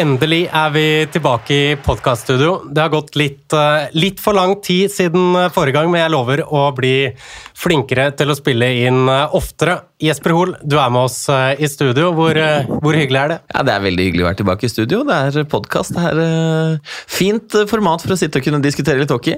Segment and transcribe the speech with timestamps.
[0.00, 0.82] Endelig er vi
[1.12, 2.62] tilbake i podkaststudio.
[2.72, 6.12] Det har gått litt, eh, litt, for lang tid siden eh, forrige gang, men jeg
[6.14, 7.10] lover å bli
[7.60, 9.74] flinkere til å spille inn eh, oftere.
[10.00, 12.14] Jesper Hoel, du er med oss i studio.
[12.16, 12.38] Hvor,
[12.80, 13.36] hvor, hyggelig er det?
[13.52, 15.02] Ja, Det er veldig hyggelig å være tilbake i studio.
[15.04, 15.92] Det er podkast.
[15.92, 19.36] Det er fint format for å sitte og kunne diskutere litt hockey.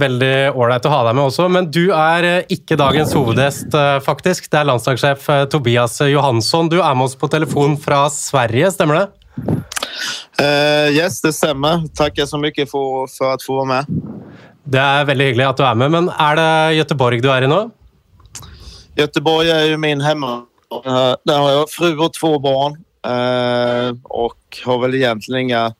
[0.00, 3.76] Veldig ålreit å ha deg med også, men du er ikke dagens hovedgjest,
[4.08, 4.48] faktisk.
[4.48, 6.72] Det er landslagssjef Tobias Johansson.
[6.72, 9.67] Du er med oss på telefon fra Sverige, stemmer det?
[10.42, 11.86] Uh, yes, det stämmer.
[11.94, 13.86] Tackar så mycket för, för att få vara med.
[14.64, 17.46] Det är väldigt hyggligt att du är med, men är det Göteborg du är i
[17.46, 17.70] nu?
[18.96, 20.34] Göteborg är ju min hemma.
[20.86, 22.72] Uh, där har jag fru och två barn
[23.06, 25.74] uh, och har väl egentligen inga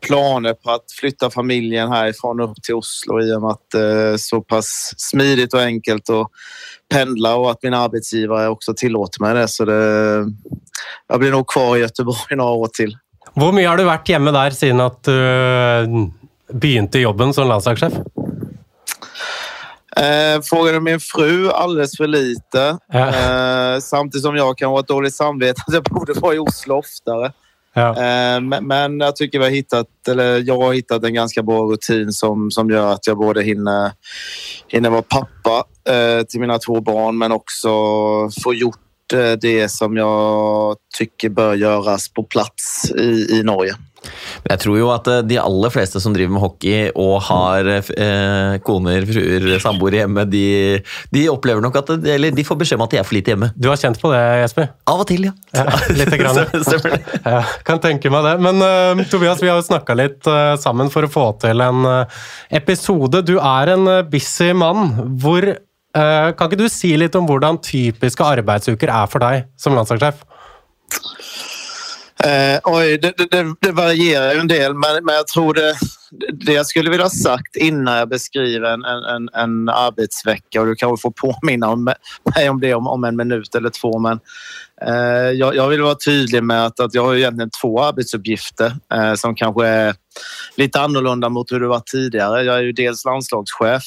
[0.00, 4.16] planer på att flytta familjen härifrån upp till Oslo i och med att det är
[4.16, 6.28] så pass smidigt och enkelt att
[6.94, 9.48] pendla och att min arbetsgivare också tillåter mig det.
[9.48, 10.24] Så det,
[11.08, 12.96] jag blir nog kvar i Göteborg några år till.
[13.40, 15.12] Hur mycket har du varit hemma där sedan att du
[16.52, 17.92] började jobben som landslagschef?
[19.96, 22.78] Eh, frågar du min fru, alldeles för lite.
[22.92, 23.08] Ja.
[23.08, 26.74] Eh, samtidigt som jag kan ha ett dåligt samvete att jag borde vara i Oslo
[26.74, 27.32] oftare.
[27.74, 27.88] Ja.
[27.88, 31.62] Eh, men, men, jag tycker vi har hittat, eller jag har hittat en ganska bra
[31.62, 33.90] rutin som, som gör att jag både hinner,
[34.68, 37.68] hinner vara pappa eh, till mina två barn men också
[38.44, 38.87] få gjort Eh,
[39.40, 43.74] det som jag tycker bör göras på plats i, i Norge.
[44.42, 48.58] Jag tror ju att eh, de allra flesta som driver med hockey och har eh,
[48.58, 52.90] koner, fruer, samboere hemma, de, de upplever nog att, eller de får besked om att
[52.90, 53.50] de är för lite hemma.
[53.56, 54.68] Du har känt på det Jesper?
[54.84, 55.32] Av och till ja.
[55.50, 56.36] ja lite grann.
[57.22, 58.38] ja, kan tänka mig det.
[58.38, 61.86] Men uh, Tobias, vi har ju snackat lite uh, sammen för att få till en
[61.86, 62.06] uh,
[62.48, 63.22] episode.
[63.22, 65.18] Du är en busy man.
[65.22, 65.56] Hvor
[65.96, 70.24] Eh, kan ikke du si litt om hvordan typiske arbeidsuker er for deg som landslagssjef?
[72.24, 75.74] Eh, oj, det, det, det, varierar ju en del, men, men jag tror det,
[76.32, 80.74] det jag skulle vilja ha sagt innan jag beskriver en, en, en arbetsvecka och du
[80.74, 81.84] kanske får påminna om,
[82.34, 83.98] mig om det om, om en minut eller två.
[83.98, 84.20] Men
[84.86, 89.14] eh, jag, jag, vill vara tydlig med att, att jag har egentligen två arbetsuppgifter eh,
[89.14, 89.94] som kanske är
[90.56, 92.42] lite annorlunda mot hur det var tidigare.
[92.42, 93.82] Jag är ju dels landslagschef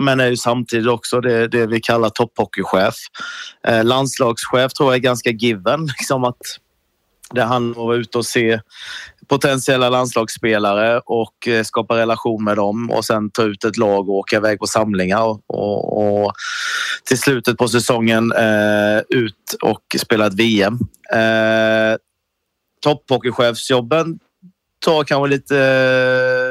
[0.00, 2.94] men är ju samtidigt också det, det vi kallar topphockeychef.
[3.66, 5.86] Eh, landslagschef tror jag är ganska given.
[5.98, 6.36] Liksom att
[7.30, 8.60] det handlar om att vara ute och se
[9.28, 14.14] potentiella landslagsspelare och eh, skapa relation med dem och sen ta ut ett lag och
[14.14, 16.32] åka iväg på samlingar och, och, och
[17.04, 20.78] till slutet på säsongen eh, ut och spela ett VM.
[21.12, 21.96] Eh,
[22.82, 24.18] Topphockeychefsjobben
[24.84, 26.49] tar kanske lite eh,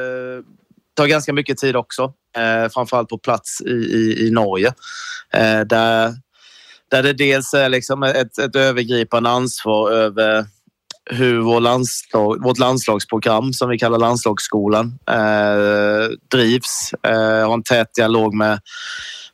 [1.00, 2.14] tar ganska mycket tid också.
[2.38, 4.68] Eh, framförallt på plats i, i, i Norge.
[5.34, 6.14] Eh, där,
[6.92, 10.46] där det dels är liksom ett, ett övergripande ansvar över
[11.12, 16.94] hur vår landslag, vårt landslagsprogram som vi kallar landslagsskolan eh, drivs.
[17.08, 18.60] Eh, har en tät dialog med,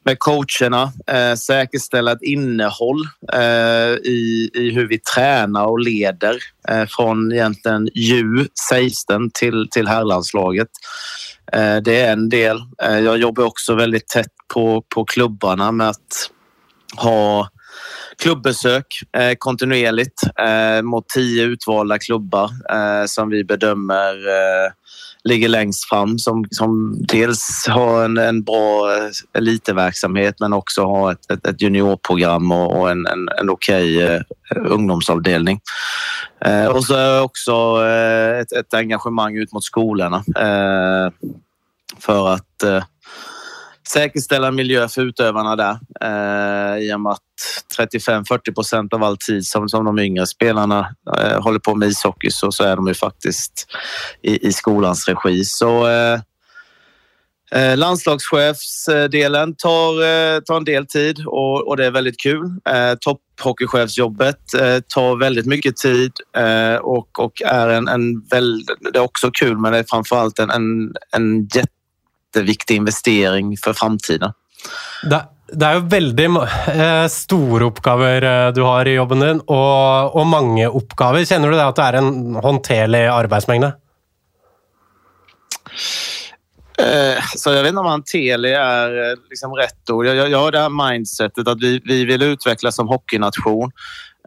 [0.05, 0.91] med coacherna.
[1.07, 6.37] Eh, säkerställa ett innehåll eh, i, i hur vi tränar och leder
[6.69, 10.69] eh, från egentligen JU, sägs till, till herrlandslaget.
[11.53, 12.57] Eh, det är en del.
[12.83, 16.31] Eh, jag jobbar också väldigt tätt på, på klubbarna med att
[16.97, 17.49] ha
[18.17, 18.85] klubbesök
[19.17, 22.49] eh, kontinuerligt eh, mot tio utvalda klubbar
[23.07, 24.15] som vi bedömer
[25.25, 31.11] ligger längst fram som, som dels har en, en bra eh, elitverksamhet men också har
[31.11, 34.19] ett, ett, ett juniorprogram och, och, en, en, en okej okay,
[34.55, 35.59] ungdomsavdelning.
[36.45, 41.11] Eh, och så är också eh, ett, ett, engagemang ut mot skolorna eh,
[41.99, 42.83] för att eh,
[43.87, 45.77] säkerställa miljö för utövarna där.
[46.01, 47.19] Eh, I och med att
[47.77, 52.31] 35-40 procent av all tid som, som de yngre spelarna eh, håller på med ishockey
[52.31, 53.67] så, så är de ju faktiskt
[54.21, 55.45] i, i skolans regi.
[55.45, 56.19] Så eh,
[57.51, 62.45] Eh, landslagschefsdelen tar, eh, tar en del tid och, och det är väldigt kul.
[62.69, 68.99] Eh, Topphockeychefsjobbet eh, tar väldigt mycket tid eh, och, och är en, en väldigt, det
[68.99, 71.47] är också kul men det är framförallt en, en, en
[72.35, 74.31] jätteviktig investering för framtiden.
[75.03, 76.29] Det, det är ju väldigt
[76.67, 81.25] eh, stora uppgifter du har i jobben din och, och många uppgifter.
[81.25, 83.63] Känner du att det är en hanterlig arbetsmängd?
[86.77, 90.05] Eh, så jag vet inte om hanterlig är eh, liksom rätt ord.
[90.05, 93.71] Jag, jag har det här mindsetet att vi, vi vill utvecklas som hockeynation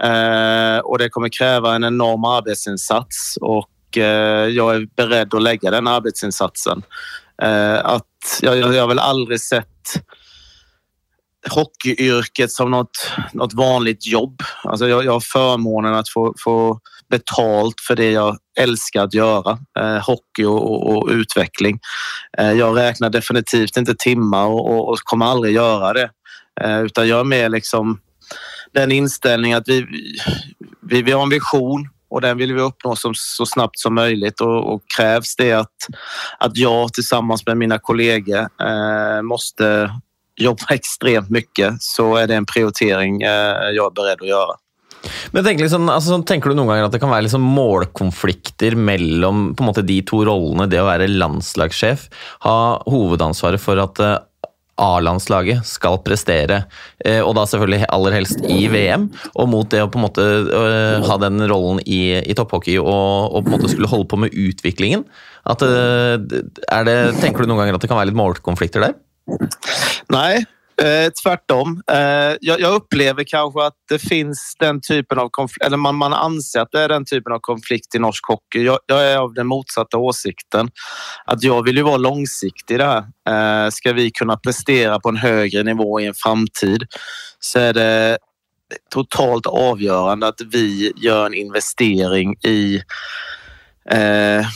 [0.03, 5.71] eh, och det kommer kräva en enorm arbetsinsats och eh, jag är beredd att lägga
[5.71, 6.83] den arbetsinsatsen.
[7.43, 8.05] Eh, att
[8.43, 10.03] jag, jag har väl aldrig sett
[11.51, 14.43] hockeyyrket som något, något vanligt jobb.
[14.65, 16.81] Alltså jag, jag har förmånen att få, få
[17.11, 19.59] betalt för det jag älskar att göra.
[19.79, 21.79] Eh, hockey och, och, och utveckling.
[22.39, 26.11] Eh, jag räknar definitivt inte timmar och, och kommer aldrig göra det.
[26.61, 28.01] Eh, utan jag är mer liksom
[28.73, 29.87] den inställningen att vi,
[30.83, 31.89] vi, vi har en vision
[32.19, 35.77] och den vill vi uppnå som, så snabbt som möjligt och, och krävs det att,
[36.39, 39.91] att jag tillsammans med mina kollegor eh, måste
[40.37, 44.55] jobba extremt mycket så är det en prioritering eh, jag är beredd att göra.
[45.31, 49.55] Men tänk liksom, alltså, tänker du någon gång att det kan vara liksom målkonflikter mellan
[49.55, 50.67] på en måte de två rollerna.
[50.67, 52.09] det att vara landslagschef,
[52.41, 54.19] ha huvudansvaret för att eh,
[54.79, 56.63] A-landslaget skal prestere,
[57.05, 60.27] eh, og da selvfølgelig aller helst i VM, og mot det å på en måte
[60.55, 64.21] eh, ha den rollen i, i topphockey og, og, på en måte skulle holde på
[64.25, 65.07] med utviklingen?
[65.49, 68.97] At, eh, det, tenker du noen ganger at det kan være litt målkonflikter der?
[70.15, 70.45] Nei,
[70.83, 71.83] Eh, tvärtom.
[71.91, 76.13] Eh, jag, jag, upplever kanske att det finns den typen av konflikt, eller man, man
[76.13, 78.63] anser att det är den typen av konflikt i norsk hockey.
[78.63, 80.71] Jag, jag är av den motsatta åsikten.
[81.25, 83.65] Att jag vill ju vara långsiktig i det här.
[83.67, 86.87] Eh, ska vi kunna prestera på en högre nivå i en framtid
[87.39, 88.19] så är det
[88.91, 92.83] totalt avgörande att vi gör en investering i
[93.91, 94.47] eh,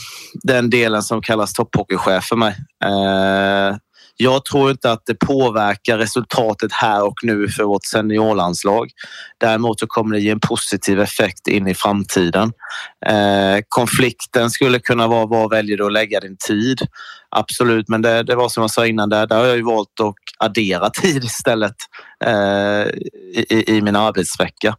[0.43, 2.55] den delen som kallas topphockeychef för mig.
[2.85, 3.75] Eh,
[4.17, 8.89] jag tror inte att det påverkar resultatet här och nu för vårt seniorlandslag.
[9.37, 12.51] Däremot så kommer det ge en positiv effekt in i framtiden.
[13.05, 16.81] Eh, konflikten skulle kunna vara var väljer du att lägga din tid?
[17.35, 19.99] Absolut, men det, det var som jag sa innan, där, där har jag ju valt
[19.99, 21.75] att addera tid istället
[22.25, 22.87] eh,
[23.35, 24.75] i, i, min arbetsvecka.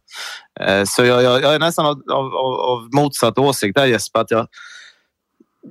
[0.59, 4.31] Eh, så jag, jag, jag, är nästan av, av, av motsatt åsikt där Jesper, att
[4.31, 4.47] jag,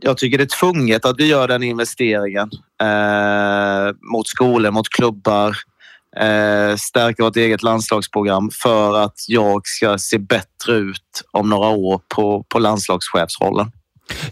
[0.01, 2.51] jag tycker det är tvunget att vi gör den investeringen
[2.83, 5.57] eh, mot skolor, mot klubbar,
[6.17, 12.01] eh, stärka vårt eget landslagsprogram för att jag ska se bättre ut om några år
[12.15, 13.73] på, på landslagschefsrollen.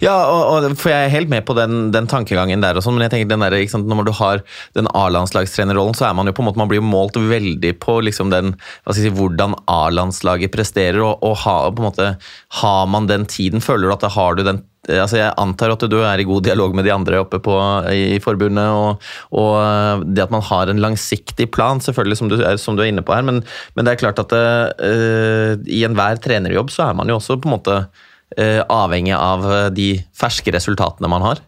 [0.03, 3.07] Ja, og, og, for jeg er helt med på den, den tankegangen der, og men
[3.07, 4.43] jeg tenker den der, sant, når du har
[4.77, 8.29] den A-landslagstrenerrollen, så er man jo på en måte, man blir målt veldig på liksom
[8.35, 8.53] den,
[8.85, 11.01] hva skal jeg si, hvordan A-landslaget presterer.
[11.01, 12.11] og, og ha, på en måte,
[12.61, 15.85] Har man den tiden, føler du at har du den Eh, altså Jeg antar at
[15.87, 17.55] du er i god dialog med de andre oppe på,
[17.95, 18.67] i forbundet.
[18.67, 22.77] Og, og, eh, det at man har en langsiktig plan, selvfølgelig, som du, eh, som
[22.79, 23.27] du er inne på her.
[23.27, 23.43] Men,
[23.77, 27.49] men det er klart at uh, i enhver trenerjobb så er man jo også på
[27.49, 29.47] en måte uh, avhengig av
[29.77, 31.43] de ferske resultatene man har.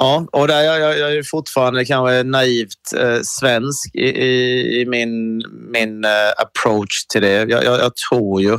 [0.00, 4.86] Ja, och där jag, jag, jag är fortfarande kanske naivt eh, svensk i, i, i,
[4.86, 5.42] min,
[5.72, 7.32] min eh, approach till det.
[7.32, 8.58] Jag, jag, jag, tror ju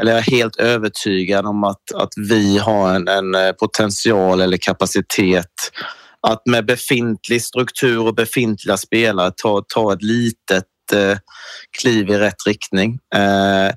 [0.00, 4.56] eller jag är helt övertygad om att, att vi har en, en eh, potential eller
[4.56, 5.52] kapacitet
[6.26, 11.18] att med befintlig struktur och befintliga spelare ta, ta ett litet eh,
[11.80, 12.98] kliv i rätt riktning.
[13.14, 13.74] Eh,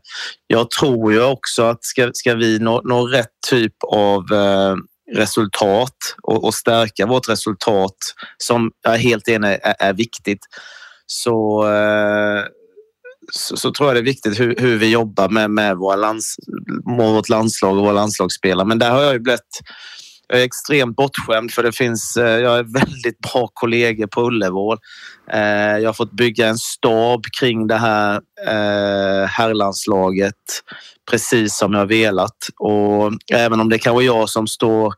[0.47, 4.23] jag tror ju också att ska, ska vi nå, nå rätt typ av
[5.15, 7.95] resultat och, och, stärka vårt resultat
[8.37, 10.45] som jag är helt enig är, är viktigt
[11.05, 11.63] så
[13.31, 16.35] så, så, tror jag det är viktigt hur, hur vi jobbar med, med, våra lands,
[16.97, 18.67] med vårt landslag och våra landslagsspelare.
[18.67, 19.61] Men där har jag ju blivit
[20.27, 24.77] jag är extremt bortskämd för det finns, eh, jag är väldigt bra kollegor på Ullevål.
[25.31, 30.33] Eh, jag har fått bygga en stab kring det här eh, herrlandslaget
[31.11, 32.37] precis som jag velat.
[32.59, 34.93] Och även om det kan vara jag som står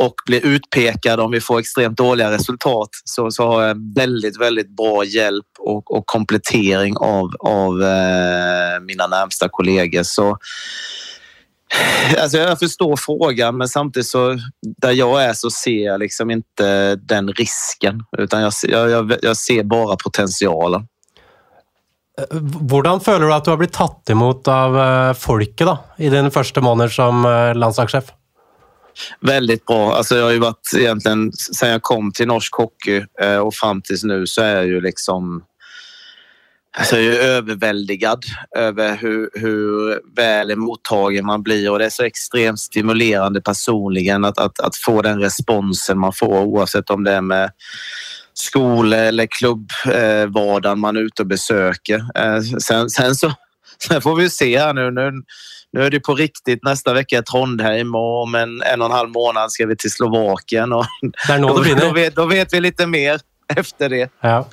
[0.00, 4.76] och blir utpekad om vi får extremt dåliga resultat så, så har jag väldigt, väldigt
[4.76, 10.02] bra hjälp och, och komplettering av, av eh, mina närmsta kollegor.
[10.02, 10.38] Så,
[12.18, 16.96] alltså jag förstår frågan men samtidigt så där jag är så ser jag liksom inte
[16.96, 18.52] den risken utan jag,
[18.90, 20.86] jag, jag ser bara potentialen.
[22.30, 26.30] Hur känner du att du har blivit tatt emot av eh, folket då, i din
[26.30, 28.04] första månad som eh, landslagschef?
[29.20, 29.94] Väldigt bra.
[29.94, 33.82] Alltså jag har ju varit egentligen sen jag kom till norsk hockey eh, och fram
[33.82, 35.44] tills nu så är jag ju liksom
[36.78, 38.24] Alltså jag är överväldigad
[38.56, 44.38] över hur, hur väl mottagen man blir och det är så extremt stimulerande personligen att,
[44.38, 47.50] att, att få den responsen man får oavsett om det är med
[48.34, 52.04] skola eller klubbvardagen eh, man är ute och besöker.
[52.14, 53.32] Eh, sen, sen, så
[53.88, 54.90] sen får vi se här nu.
[54.90, 55.12] nu
[55.72, 58.92] nu är det på riktigt nästa vecka i Trondheim och om en, en och en
[58.92, 60.72] halv månad ska vi till Slovakien.
[60.72, 60.86] Och
[61.28, 63.20] då, då, vet, då vet vi lite mer
[63.56, 64.10] efter det.
[64.20, 64.48] Ja.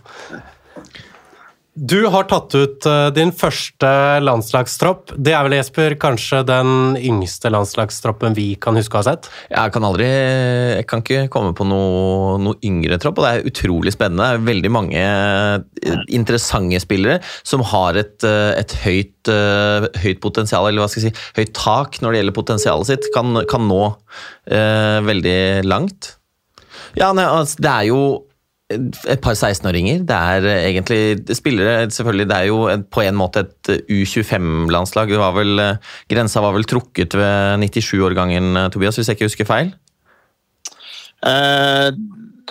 [1.77, 3.89] Du har tatt ut eh, din første
[4.23, 5.11] landslagstropp.
[5.13, 9.27] Det er vel, Jesper, kanskje den yngste landslagstroppen vi kan huske å ha sett?
[9.51, 13.51] Jeg kan aldri Jeg kan ikke komme på noe, noe yngre tropp, og det er
[13.51, 14.25] utrolig spennende.
[14.25, 20.65] Det er veldig mange eh, interessante spillere som har et, eh, et høyt, høyt, potensial,
[20.65, 23.11] eller hva skal jeg si, høyt tak når det gjelder potensialet sitt.
[23.13, 23.83] Kan, kan nå
[24.49, 26.15] eh, veldig langt.
[26.97, 28.01] Ja, nei, altså, det er jo
[28.73, 30.03] Eh, et par 16-åringer.
[30.07, 35.11] Det er eh, egentlig spillere selvfølgelig, Det er jo på en måte et eh, U25-landslag.
[36.09, 39.73] Grensa var vel trukket ved 97-årgangen, Tobias, hvis jeg ikke husker feil?
[41.25, 41.91] Eh,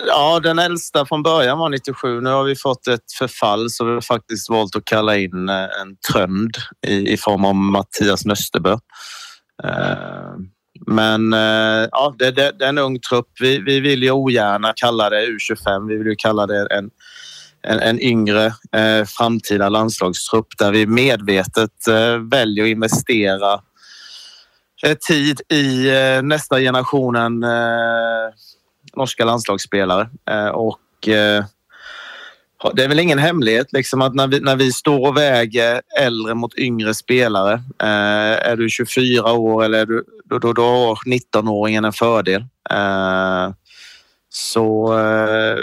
[0.07, 2.19] ja, den eldste fra början var 97.
[2.21, 5.95] Nå har vi fått et forfall, så vi har faktisk valgt å kalle inn en
[6.05, 8.77] trønd i, i form av Mathias Nøstebø.
[9.63, 10.37] Eh,
[10.87, 13.27] men eh, ja, det, det, det, är en ung trupp.
[13.39, 15.87] Vi, vi vill ju ogärna kalla det U25.
[15.87, 16.89] Vi vill ju kalla det en,
[17.63, 23.61] en, en yngre eh, framtida landslagstrupp där vi medvetet eh, väljer att investera
[24.83, 28.33] eh, tid i eh, nästa generationen eh,
[28.95, 30.09] norska landslagsspelare.
[30.29, 31.45] Eh, och eh,
[32.73, 36.33] det är väl ingen hemlighet liksom att när vi, när vi står och väger äldre
[36.33, 37.53] mot yngre spelare.
[37.81, 42.41] Eh, är du 24 år eller är du, då, då, då har 19-åringen en fördel.
[42.69, 43.49] Eh,
[44.29, 45.57] så eh,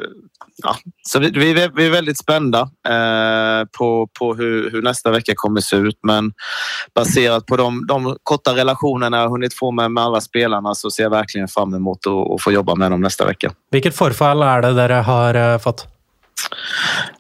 [0.62, 5.32] ja, så vi, vi, vi, är väldigt spända eh, på, på hur, hur, nästa vecka
[5.36, 5.98] kommer se ut.
[6.02, 6.32] Men
[6.94, 11.02] baserat på de, de korta relationerna jag hunnit få med, med alla spelarna så ser
[11.02, 13.52] jag verkligen fram emot att få jobba med dem nästa vecka.
[13.70, 15.93] Vilket förfall är det där har eh, fått?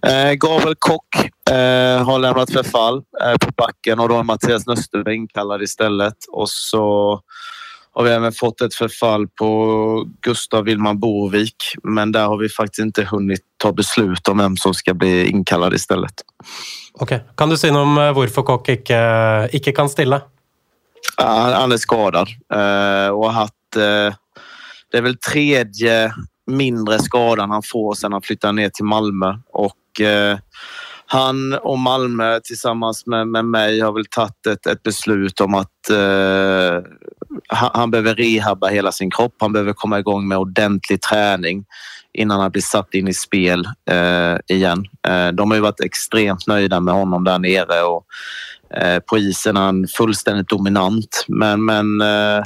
[0.06, 1.14] Eh, Gabriel Kock
[1.50, 6.16] eh, har lämnat förfall eh, på backen och då är Mattias Nösterberg inkallad istället.
[6.32, 7.20] Och så
[7.92, 12.78] har vi även fått ett förfall på Gustav Willman Borvik, men där har vi faktiskt
[12.78, 16.14] inte hunnit ta beslut om vem som ska bli inkallad istället.
[16.92, 17.28] Okej, okay.
[17.36, 20.22] kan du säga om eh, varför Kock inte, inte kan ställa?
[21.16, 24.14] han är skadad eh, och har haft eh,
[24.90, 26.12] det är väl tredje
[26.46, 29.34] mindre skadan han får sen han flyttar ner till Malmö.
[29.52, 30.38] Och, eh,
[31.06, 35.90] han och Malmö tillsammans med, med mig har väl tagit ett, ett beslut om att
[35.90, 36.82] eh,
[37.48, 39.34] han, behöver rehabba hela sin kropp.
[39.38, 41.64] Han behöver komma igång med ordentlig träning
[42.12, 44.86] innan han blir satt in i spel eh, igen.
[45.08, 48.06] Eh, de har ju varit extremt nöjda med honom där nere och
[48.76, 51.24] eh, på isen är han fullständigt dominant.
[51.28, 52.44] Men, men eh,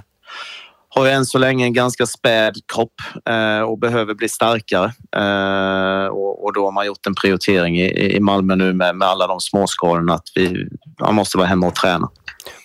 [0.99, 2.95] har än så länge en ganska späd kropp
[3.31, 4.93] eh, och behöver bli starkare.
[5.17, 9.09] Eh, och, och, då har man gjort en prioritering i, i Malmö nu med, med
[9.09, 10.69] alla de småskadorna att vi,
[11.01, 12.11] man måste vara hemma och träna.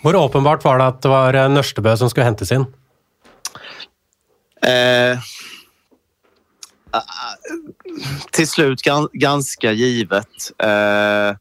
[0.04, 2.66] Hur uppenbart var det att det var eh, Nörstebø som skulle hämtas in?
[4.66, 5.20] Eh,
[8.32, 8.82] till slut
[9.14, 10.28] ganska givet.
[10.64, 11.36] Eh,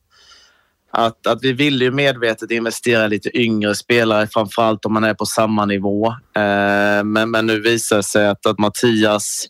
[0.95, 5.27] att, att vi ville ju medvetet investera lite yngre spelare, framförallt om man är på
[5.27, 6.07] samma nivå.
[6.37, 9.47] Eh, men, men nu visar det sig att, att Mattias,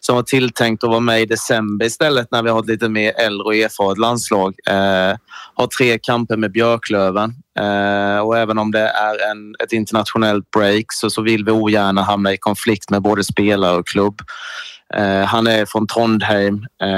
[0.00, 3.12] som var tilltänkt att vara med i december istället när vi har ett lite mer
[3.18, 5.16] äldre och erfaret landslag, eh,
[5.54, 7.34] har tre kamper med Björklöven.
[7.58, 12.02] Eh, och även om det är en, ett internationellt break så, så vill vi ogärna
[12.02, 14.20] hamna i konflikt med både spelare och klubb.
[14.96, 16.54] Eh, han är från Trondheim.
[16.54, 16.88] Eh,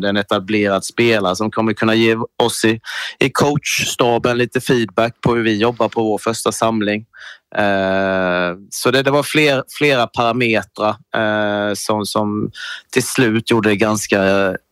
[0.00, 2.80] det är en etablerad spelare som kommer kunna ge oss i,
[3.18, 7.04] i coachstaben lite feedback på hur vi jobbar på vår första samling.
[7.56, 12.50] Eh, så det, det var fler, flera parametrar eh, som, som
[12.92, 14.20] till slut gjorde det ganska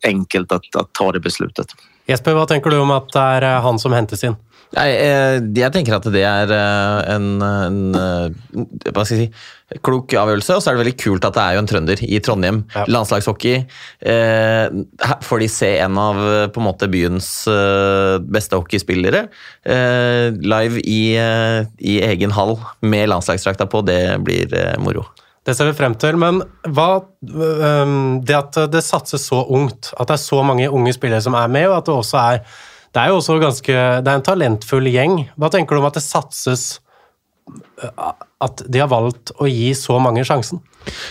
[0.06, 1.66] enkelt att, att ta det beslutet.
[2.06, 4.36] Jesper, vad tänker du om att det är eh, han som hämtas in?
[4.74, 9.78] Jeg, eh, jeg, tenker at det er eh, en, en, eh, hva skal jeg si,
[9.84, 10.56] klok avgjørelse.
[10.56, 12.62] Og så er det veldig kult at det er jo en trønder i Trondheim.
[12.74, 12.86] Ja.
[12.90, 13.62] Landslagshockey.
[14.14, 14.66] Eh,
[15.28, 16.20] får de se en av
[16.54, 17.30] på en måte byens
[18.34, 19.24] beste hockeyspillere
[19.64, 24.52] live i, i, egen hall med landslagsdrakta på, det blir
[24.82, 25.06] moro.
[25.44, 26.18] Det ser vi frem til.
[26.20, 26.40] Men
[26.72, 26.88] hva,
[27.20, 31.50] det at det satses så ungt, at det er så mange unge spillere som er
[31.52, 32.62] med, og at det også er
[32.94, 35.24] det er jo også ganske Det er en talentfull gjeng.
[35.40, 36.78] Hva tenker du om at det satses
[37.82, 38.06] eh,
[38.44, 40.62] At de har valgt å gi så mange sjansen?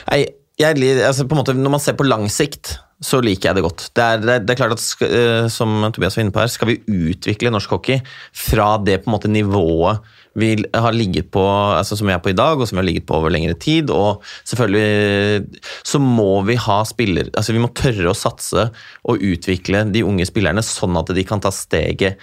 [0.07, 0.23] Nei,
[0.59, 3.65] jeg, altså på en måte, Når man ser på lang sikt, så liker jeg det
[3.65, 3.87] godt.
[3.97, 6.51] Det er, det er, det er klart at eh, Som Tobias var inne på her,
[6.51, 7.99] skal vi utvikle norsk hockey
[8.31, 11.43] fra det på en måte nivået vi har ligget på,
[11.77, 13.53] altså som vi er på i dag, og som vi har ligget på over lengre
[13.59, 13.91] tid.
[13.93, 18.69] Og selvfølgelig så må vi ha spiller, altså vi må tørre å satse
[19.03, 22.21] og utvikle de unge spillerne sånn at de kan ta steget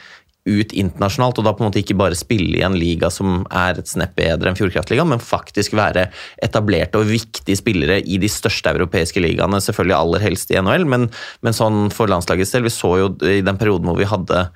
[0.49, 3.79] ut internasjonalt, og da på en måte ikke bare spille i en liga som er
[3.79, 6.07] et snepp bedre enn Fjordkraftligaen, men faktisk være
[6.43, 11.11] etablerte og viktige spillere i de største europeiske ligaene, selvfølgelig aller helst i NHL, men,
[11.45, 12.65] men sånn for landslagets del.
[12.67, 14.47] Vi så jo i den perioden hvor vi hadde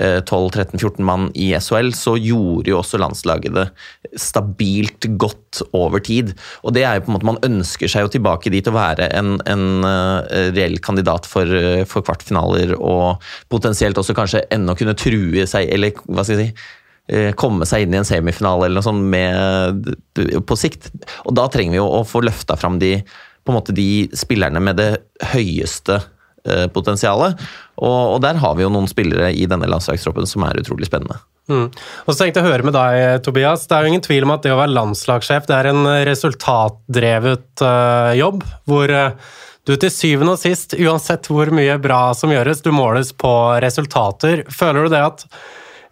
[0.00, 3.64] Eh, 12-13-14 mann i SHL, så gjorde jo også landslaget det
[4.20, 6.34] stabilt godt over tid.
[6.68, 9.08] Og det er jo på en måte Man ønsker seg jo tilbake dit å være
[9.16, 14.96] en, en eh, reell kandidat for, eh, for, kvartfinaler, og potensielt også kanskje ennå kunne
[15.00, 16.74] true seg, eller hva skal jeg si
[17.38, 19.92] komme seg inn i en semifinale eller noe sånt med,
[20.42, 20.88] på sikt.
[21.22, 22.96] Og da trenger vi jo å få løfta fram de,
[23.46, 24.88] på en måte de spillerne med det
[25.30, 26.00] høyeste
[26.46, 27.40] Eh, potensialet.
[27.74, 31.18] Og, og, der har vi jo noen spillere i denne landslagstroppen som er utrolig spennende.
[31.50, 31.72] Mm.
[31.72, 33.64] Og så tenkte jeg å høre med deg, eh, Tobias.
[33.66, 36.04] Det er jo ingen tvil om at det å være landslagssjef det er en eh,
[36.06, 39.34] resultatdrevet uh, jobb, hvor uh,
[39.66, 43.32] du til syvende og sist, uansett hvor mye bra som gjøres, du måles på
[43.64, 44.44] resultater.
[44.46, 45.26] Føler du det at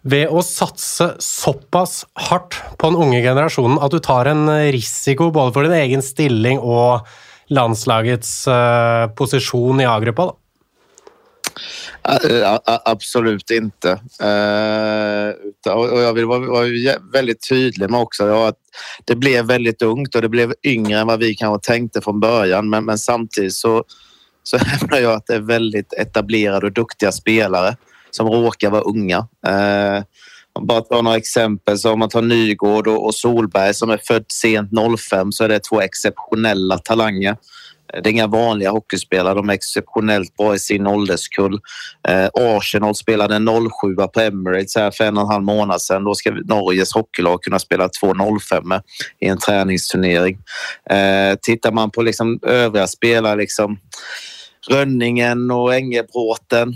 [0.07, 5.51] ved å satse såpass hardt på den unge generasjonen at du tar en risiko både
[5.51, 7.03] for din egen stilling og
[7.51, 10.31] landslagets uh, posisjon i A-gruppa?
[10.31, 10.39] da?
[12.03, 13.91] Eh, absolut inte.
[14.21, 16.67] Eh, och jag vill vara,
[17.13, 18.57] väldigt tydlig med också att
[19.05, 22.69] det blev väldigt ungt och det blev yngre än vad vi kanske tänkte från början.
[22.69, 23.83] Men, men samtidigt så,
[24.43, 27.77] så hävdar jag att det är väldigt etablerade och duktiga spelare
[28.11, 29.27] som råkar vara unga.
[29.47, 30.03] Eh,
[30.59, 31.77] bara ta några exempel.
[31.77, 34.71] Så om man tar Nygård och Solberg som är född sent
[35.09, 37.37] 05 så är det två exceptionella talanger.
[38.03, 39.33] Det är inga vanliga hockeyspelare.
[39.33, 41.59] De är exceptionellt bra i sin ålderskull.
[42.07, 46.03] Eh, Arsenal spelade 07 på Emirates här för en och en halv månad sedan.
[46.03, 48.81] Då ska Norges hockeylag kunna spela 2.05
[49.19, 50.37] i en träningsturnering.
[50.89, 53.77] Eh, tittar man på liksom övriga spelare, liksom
[54.69, 56.73] Rönningen och Engelbråten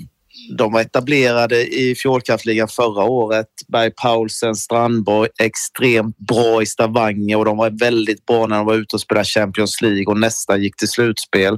[0.58, 3.48] de var etablerade i fjordkraftligan förra året.
[3.68, 8.76] Berg Paulsen, Strandborg, extremt bra i Stavanger och de var väldigt bra när de var
[8.76, 11.54] ute och spelade Champions League och nästan gick till slutspel.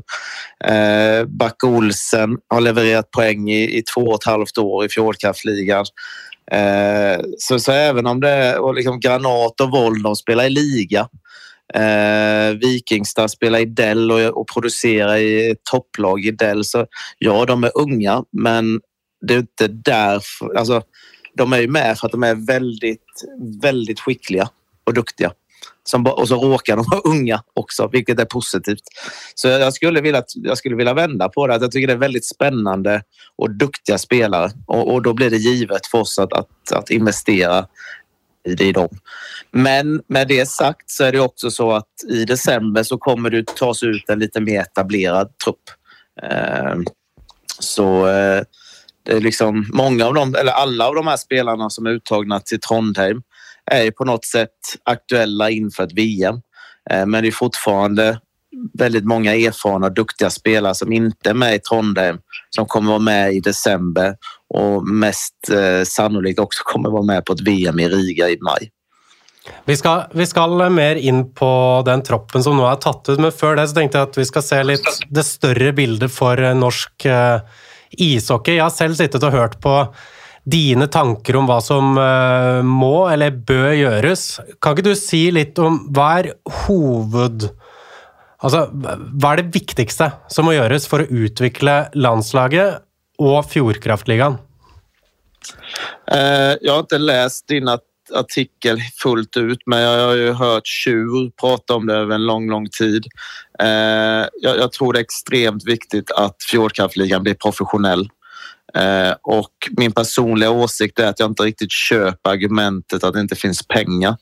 [0.65, 5.85] Eh, Back Olsen har levererat poäng i, i två och ett halvt år i fjordkraftligan.
[6.51, 11.07] Eh, så, så även om det är liksom Granat och Vold, de spelar i liga.
[11.73, 16.65] Eh, Vikingstad spelar i Dell och, och producerar i topplag i Dell.
[16.65, 16.85] Så
[17.17, 18.81] ja, de är unga, men
[19.27, 20.57] det är inte därför.
[20.57, 20.81] Alltså,
[21.37, 23.23] de är ju med för att de är väldigt,
[23.61, 24.49] väldigt skickliga
[24.83, 25.31] och duktiga.
[25.83, 28.83] Som, och så råkar de vara unga också, vilket är positivt.
[29.35, 31.57] Så jag skulle vilja, jag skulle vilja vända på det.
[31.61, 33.03] jag tycker det är väldigt spännande
[33.35, 34.51] och duktiga spelare.
[34.67, 37.65] Och, och då blir det givet för oss att, att, att investera
[38.45, 38.89] i dem.
[39.51, 43.47] Men med det sagt så är det också så att i december så kommer det
[43.47, 45.63] tas ut en lite mer etablerad trupp.
[46.23, 46.75] Eh,
[47.59, 48.43] så eh,
[49.03, 52.39] det är liksom många av dem, eller alla av de här spelarna som är uttagna
[52.39, 53.21] till Trondheim
[53.65, 56.35] är på något sätt aktuella inför ett VM.
[56.89, 58.19] Eh, men det är fortfarande
[58.73, 62.17] väldigt många erfarna och duktiga spelare som inte är med i Trondheim
[62.49, 64.15] som kommer vara med i december
[64.53, 68.71] och mest eh, sannolikt också kommer vara med på ett VM i Riga i maj.
[69.65, 73.31] Vi ska vi ska mer in på den troppen som nu har tagit ut, men
[73.31, 76.55] för det så tänkte jag att vi ska se lite det större bilden för eh,
[76.55, 77.39] norsk eh,
[77.89, 78.55] ishockey.
[78.55, 79.95] Jag har själv suttit och hört på
[80.43, 84.39] dina tankar om vad som eh, må eller bör göras.
[84.61, 86.33] Kan inte du si lite om vad är
[86.67, 87.49] huvud...
[88.43, 92.81] Alltså, vad är det viktigaste som måste göras för att utveckla landslaget
[93.21, 94.37] och Fjordkraftligan?
[96.13, 97.67] Uh, eh, jag har inte läst din
[98.13, 102.49] artikel fullt ut, men jag har ju hört Tjur prata om det över en lång,
[102.49, 103.05] lång tid.
[103.63, 108.09] Uh, jag, jag, tror det är extremt viktigt att Fjordkraftligan blir professionell.
[108.73, 113.35] Eh, och min personliga åsikt är att jag inte riktigt köper argumentet att det inte
[113.35, 114.17] finns pengar.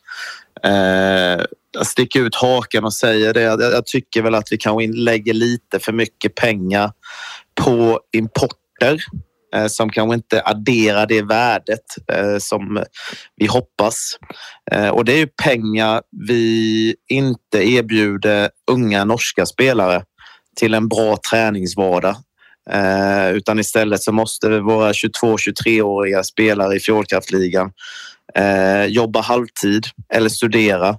[1.71, 3.41] jag sticker ut hakan och säger det.
[3.41, 6.91] Jag tycker väl att vi kanske lägger lite för mycket pengar
[7.55, 8.99] på import rapporter
[9.55, 12.83] eh, som kanske inte adderar det värdet eh, som
[13.35, 14.17] vi hoppas.
[14.71, 20.03] Eh, och det är ju pengar vi inte erbjuder unga norska spelare
[20.55, 22.15] till en bra träningsvardag.
[23.33, 27.71] Utan istället så måste våra 22-23-åriga spelare i Fjordkraftligan
[28.87, 30.97] jobba halvtid eller studera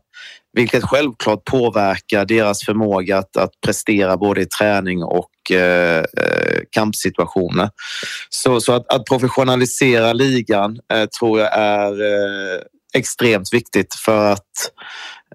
[0.52, 7.70] vilket självklart påverkar deras förmåga att, att prestera både i träning och eh, eh, kampsituationer.
[8.28, 12.60] Så, så att, att professionalisera ligan eh, tror jag är eh,
[12.94, 14.72] extremt viktigt för att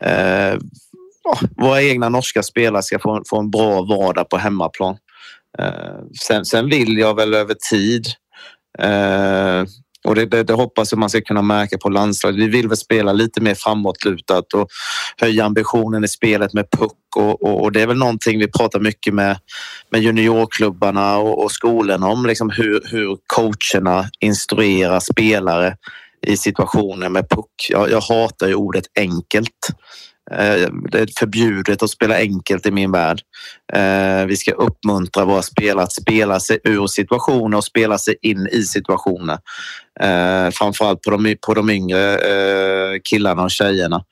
[0.01, 0.59] eh,
[1.57, 4.97] våra egna norska spelare ska få, få en bra vardag på hemmaplan.
[5.59, 8.07] Eh, sen, sen vill jag väl över tid
[8.79, 9.63] eh,
[10.05, 12.39] och det, det, det hoppas jag man ska kunna märka på landslaget.
[12.39, 14.67] Vi vill väl spela lite mer framåtlutat och
[15.17, 18.79] höja ambitionen i spelet med puck och, och, och det är väl någonting vi pratar
[18.79, 19.37] mycket med,
[19.89, 25.77] med juniorklubbarna och, och skolorna om liksom hur, hur coacherna instruerar spelare
[26.27, 27.67] i situationer med puck.
[27.69, 29.49] Jag, jag hatar ju ordet enkelt.
[30.31, 33.21] Eh, det är förbjudet att spela enkelt i min värld.
[33.73, 38.47] Eh, vi ska uppmuntra våra spelare att spela sig ur situationer och spela sig in
[38.51, 39.37] i situationer.
[39.99, 42.19] Eh, framförallt på de, på de yngre
[43.03, 44.03] killarna och tjejerna.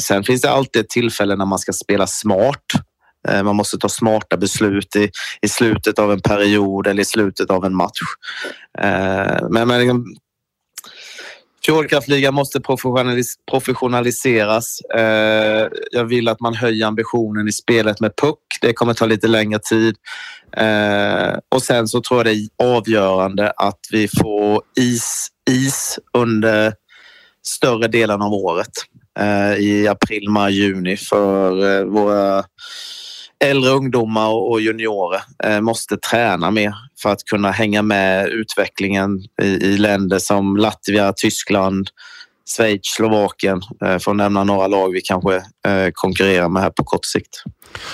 [0.00, 2.64] Sen finns det alltid ett tillfälle när man ska spela smart.
[3.44, 5.10] Man måste ta smarta beslut i,
[5.42, 8.00] i slutet av en period eller i slutet av en match.
[9.50, 10.04] Men, men liksom,
[11.64, 14.80] Fjordkraftligan måste professionalis professionaliseras.
[14.80, 18.38] Eh, jag vill att man höjer ambitionen i spelet med puck.
[18.60, 19.96] Det kommer ta lite längre tid.
[20.56, 26.74] Eh, och sen så tror jag det är avgörande att vi får is, is under
[27.46, 28.72] större delen av året.
[29.18, 32.44] Eh, I april, maj, juni för eh, våra
[33.44, 39.76] äldre ungdomar och juniorer eh, måste träna mer för att kunna hänga med utvecklingen i,
[39.76, 41.90] länder som Latvia, Tyskland,
[42.56, 46.84] Schweiz, Slovakien, eh, för att nämna några lag vi kanske eh, konkurrerar med här på
[46.84, 47.42] kort sikt.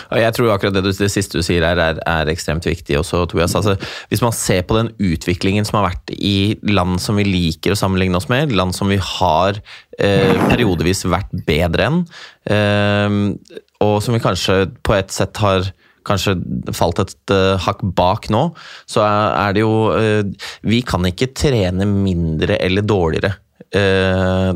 [0.09, 1.77] Ja, jag tror akkurat det, det sista du säger är,
[2.07, 3.05] är er ekstremt viktig.
[3.05, 3.55] Tobias.
[3.55, 3.71] Alltså,
[4.11, 7.79] om man ser på den utvecklingen som har varit i land som vi liker att
[7.79, 9.61] sammanligna oss med, land som vi har
[9.99, 12.07] eh, periodvis varit bättre än,
[12.45, 13.37] eh,
[13.83, 15.73] og som vi kanskje på et sett har
[16.07, 16.37] kanskje
[16.75, 18.49] falt et uh, eh, hakk bak nå,
[18.91, 23.35] så er det jo uh, Vi kan ikke trene mindre eller dårligere
[23.77, 24.53] uh,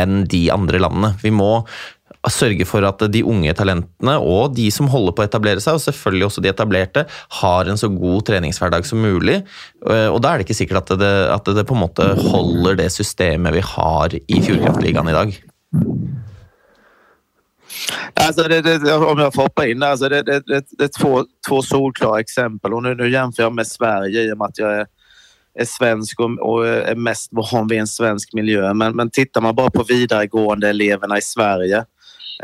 [0.00, 1.14] enn de andre landene.
[1.22, 1.66] Vi må
[2.32, 5.84] sørge for at de unge talentene og de som holder på å etablere seg, og
[5.84, 7.04] selvfølgelig også de etablerte,
[7.40, 9.42] har en så god treningshverdag som mulig.
[9.84, 12.88] Og da er det ikke sikkert at det, at det på en måte holder det
[12.96, 15.36] systemet vi har i Fjordkraftligaen i dag.
[18.14, 21.24] Alltså det, det, om jag får hoppa in alltså det, det, det, det är två,
[21.48, 24.74] två solklara exempel och nu, nu jämför jag med Sverige i och med att jag
[24.74, 24.86] är,
[25.58, 28.74] är svensk och, och är mest van vid en svensk miljö.
[28.74, 31.84] Men, men tittar man bara på vidaregående eleverna i Sverige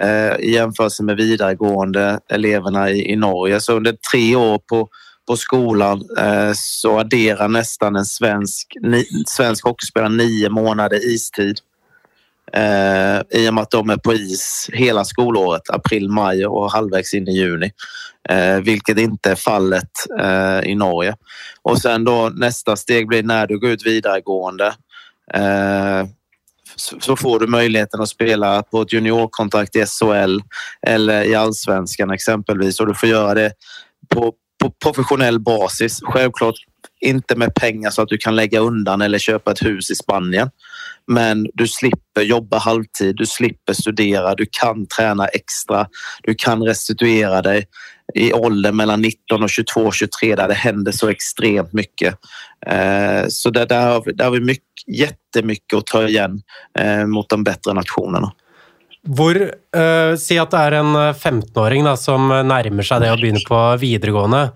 [0.00, 4.88] eh, i jämförelse med vidaregående eleverna i, i Norge så under tre år på
[5.30, 11.58] på skolan eh, så adderar nästan en svensk, ni, svensk hockeyspelare nio månader istid.
[12.52, 17.14] Eh, I och med att de är på is hela skolåret, april, maj och halvvägs
[17.14, 17.72] in i juni.
[18.28, 21.14] Eh, vilket inte är fallet eh, i Norge.
[21.62, 24.66] Och sen då nästa steg blir när du går ut vidaregående
[25.34, 26.04] eh,
[26.76, 30.40] så, så får du möjligheten att spela på ett juniorkontrakt i SHL
[30.86, 33.52] eller i allsvenskan exempelvis och du får göra det
[34.08, 34.32] på,
[34.62, 36.00] på professionell basis.
[36.02, 36.54] Självklart
[37.00, 40.50] inte med pengar så att du kan lägga undan eller köpa ett hus i Spanien.
[41.10, 45.86] Men du slipper jobba halvtid, du slipper studera, du kan träna extra,
[46.22, 47.66] du kan restituera dig
[48.14, 52.14] i åldern mellan 19 och 22, 23 där det händer så extremt mycket.
[52.66, 56.42] Eh, så där, där, har vi, där har vi mycket, jättemycket att ta igen
[56.78, 58.32] eh, mot de bättre nationerna.
[59.08, 59.36] Hvor,
[59.76, 64.50] uh, Si at det är en 15-åring som närmar sig det å begynne på videregående.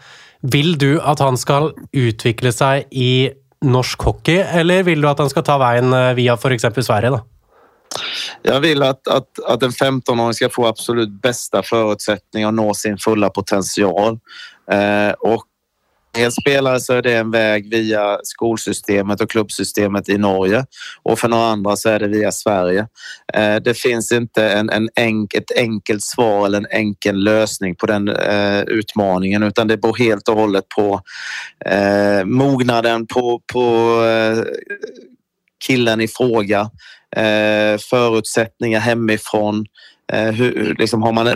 [0.44, 3.30] Vill du att han ska utveckla sig i
[3.64, 7.08] norsk hockey, eller vill du att han ska ta vägen eh, via för exempel Sverige?
[7.08, 7.20] Då?
[8.42, 12.98] Jag vill att, att, att en 15-åring ska få absolut bästa förutsättningar att nå sin
[12.98, 14.18] fulla potential.
[14.70, 15.44] Eh, och
[16.30, 20.66] spelare så är det en väg via skolsystemet och klubbsystemet i Norge
[21.02, 22.86] och för några andra så är det via Sverige.
[23.34, 27.86] Eh, det finns inte en, en enk, ett enkelt svar eller en enkel lösning på
[27.86, 31.00] den eh, utmaningen utan det beror helt och hållet på
[31.66, 33.60] eh, mognaden på, på
[34.04, 34.44] eh,
[35.66, 36.60] killen i fråga,
[37.16, 39.66] eh, förutsättningar hemifrån.
[40.12, 41.26] Eh, hur, liksom har man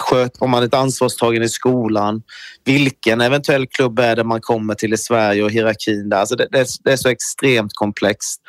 [0.00, 2.22] sköt, om man ett ansvarstagande i skolan?
[2.64, 6.16] Vilken eventuell klubb är det man kommer till i Sverige och hierarkin där?
[6.16, 8.40] Alltså det, det, är, det är så extremt komplext.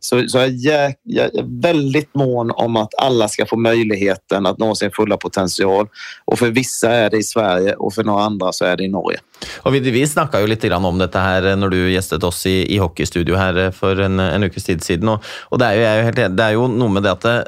[0.00, 4.58] Så, så jag, är, jag, är väldigt mån om att alla ska få möjligheten att
[4.58, 5.88] nå sin fulla potential.
[6.24, 8.88] Och för vissa är det i Sverige och för några andra så är det i
[8.88, 9.18] Norge.
[9.56, 12.74] Och vi, vi snackade ju lite grann om det här när du gästade oss i,
[12.74, 15.08] i hockeystudio här för en, en ukes tid sedan.
[15.08, 17.40] Och, och det, är ju det, är ju något med det att eh,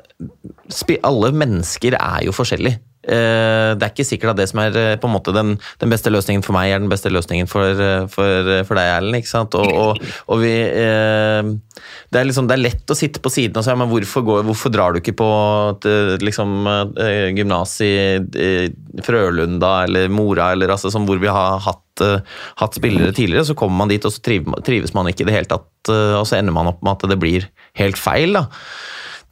[0.87, 2.91] det, alla människor är ju olika.
[3.03, 5.91] Eh, det er ikke sikkert at det som er eh, på en måte den, den,
[5.91, 9.19] beste løsningen for meg, er den beste løsningen for, eh, for, for deg, Erlend.
[9.19, 9.57] ikke sant?
[9.59, 13.67] Og, og, og vi det er, liksom, det er, lett å sitte på siden og
[13.67, 15.29] si men hvorfor, går, hvorfor drar du ikke på
[16.23, 16.69] liksom,
[17.35, 22.05] gymnas i, i Frølunda eller Mora, eller altså, hvor vi har hatt,
[22.61, 23.47] hatt, spillere tidligere.
[23.49, 26.38] Så kommer man dit, og så trives man ikke i det hele tatt, og så
[26.38, 27.49] ender man opp med at det blir
[27.81, 28.37] helt feil.
[28.38, 28.47] da.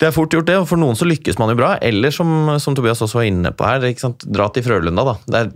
[0.01, 0.57] Det er fort gjort, det.
[0.57, 1.75] og For noen så lykkes man jo bra.
[1.85, 2.31] Eller som,
[2.63, 3.85] som Tobias også var inne på her,
[4.33, 5.05] dra til Frølunda.
[5.05, 5.15] da.
[5.27, 5.51] Det er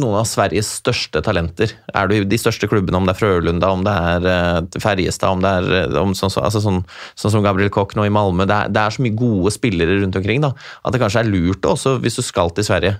[0.00, 1.74] noen av Sveriges største talenter.
[1.92, 4.80] Er du i de største klubbene, om det er Frølunda, om det er eh, uh,
[4.80, 6.80] Ferjestad, om det er eh, om, så, så, altså sånn,
[7.12, 10.00] sånn, som Gabriel Koch nå i Malmö det er, det er, så mye gode spillere
[10.00, 12.96] rundt omkring da, at det kanskje er lurt også, hvis du skal til Sverige,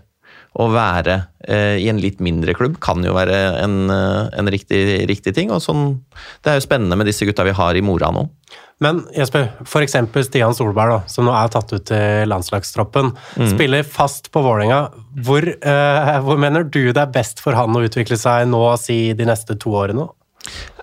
[0.55, 1.17] å være
[1.49, 5.51] uh, i en litt mindre klubb kan jo være en, en riktig, riktig, ting.
[5.51, 5.99] og sånn,
[6.45, 8.29] Det er jo spennende med disse gutta vi har i Mora nå.
[8.83, 9.95] Men Jesper, f.eks.
[10.27, 13.47] Stian Solberg, da, som nå er tatt ut til landslagstroppen, mm.
[13.55, 14.81] spiller fast på Vålerenga.
[15.25, 18.99] Hvor, eh, hvor, mener du det er best for han å utvikle seg nå, si
[19.17, 20.09] de neste to årene?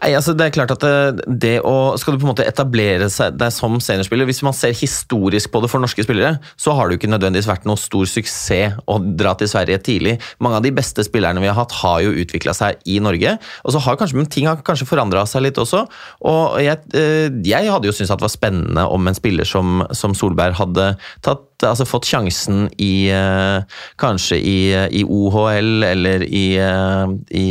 [0.01, 3.05] Nei, altså det er klart at det, det, å Skal du på en måte etablere
[3.13, 6.87] seg deg som seniorspiller Hvis man ser historisk på det for norske spillere, så har
[6.87, 10.15] det jo ikke nødvendigvis vært noe stor suksess å dra til Sverige tidlig.
[10.41, 13.35] Mange av de beste spillerne vi har hatt, har jo utvikla seg i Norge.
[13.65, 15.83] Og så har kanskje, men ting har kanskje forandra seg litt også.
[16.29, 19.85] Og jeg, eh, jeg hadde jo syntes at det var spennende om en spiller som,
[19.97, 20.93] som Solberg hadde
[21.25, 24.57] tatt altså fått sjansen i eh, Kanskje i,
[24.97, 27.45] i, OHL eller i, i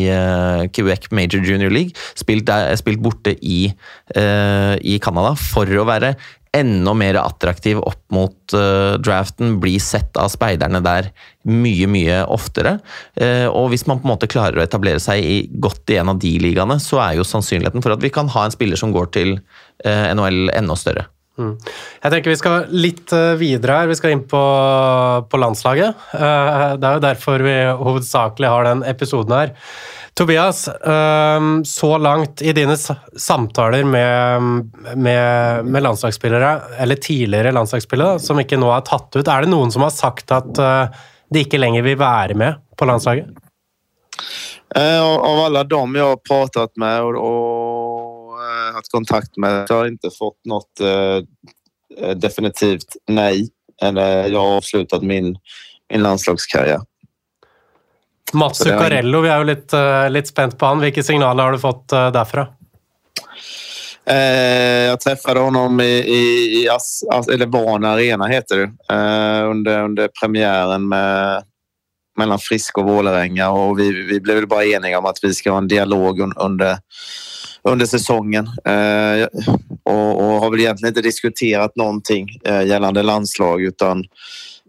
[0.75, 1.95] Quebec Major Junior League.
[2.41, 3.71] Spilt, der, spilt borte i,
[4.17, 6.15] eh, i Canada for å være
[6.57, 11.13] enda mer attraktiv opp mot uh, draften, bli sett av speiderne der
[11.47, 12.79] mye, mye oftere.
[13.15, 16.11] Uh, og hvis man på en måte klarer å etablere seg i, godt i en
[16.11, 18.91] av de ligaene, så er jo sannsynligheten for at vi kan ha en spiller som
[18.97, 21.07] går til uh, NHL enda større.
[21.41, 21.55] Mm.
[22.03, 23.89] Jeg tenker Vi skal litt videre her.
[23.91, 24.43] Vi skal inn på,
[25.31, 26.05] på, landslaget.
[26.19, 29.57] Eh, det er jo derfor vi hovedsakelig har den episoden her.
[30.15, 34.43] Tobias, ehm, så langt i dine samtaler med,
[34.97, 39.73] med, med landslagsspillere, eller tidligere landslagsspillere, som ikke nå er tatt ut, er det noen
[39.73, 40.99] som har sagt at eh,
[41.31, 43.31] de ikke lenger vil være med på landslaget?
[44.77, 47.60] Eh, av alle dem jeg har pratet med og, og
[48.81, 49.67] haft kontakt med.
[49.69, 53.49] Jag har inte fått något eh, definitivt nej.
[53.83, 55.37] Eller jag har avslutat min,
[55.93, 56.81] min landslagskarriär.
[58.33, 60.83] Mats Zuccarello, vi er jo litt, uh, litt, spent på han.
[60.85, 62.47] Hvilke signaler har du fått uh, derfra?
[64.07, 69.51] Eh, jag träffade honom i, i, i As, As, eller Varna Arena heter det, eh,
[69.51, 71.45] under, under premiären med,
[72.19, 75.51] mellan Frisk och Vålerenga och vi, vi blev väl bara eniga om att vi ska
[75.51, 76.79] ha en dialog under,
[77.63, 78.47] under säsongen.
[78.47, 79.27] Eh,
[79.83, 84.05] och, och, har väl egentligen inte diskuterat någonting eh, gällande landslag utan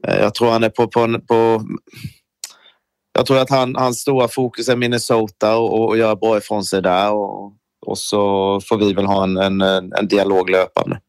[0.08, 1.62] eh, jag tror han är på, på, på
[3.14, 6.82] jag tror att han, hans stora fokus är Minnesota och, och göra bra ifrån sig
[6.82, 7.54] där och,
[7.86, 11.00] och så får vi väl ha en, en, en dialog löpande.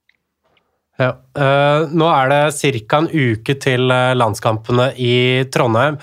[0.96, 1.08] Ja.
[1.38, 5.96] Uh, nu är det cirka en uke till eh, landskamperna i Trondheim.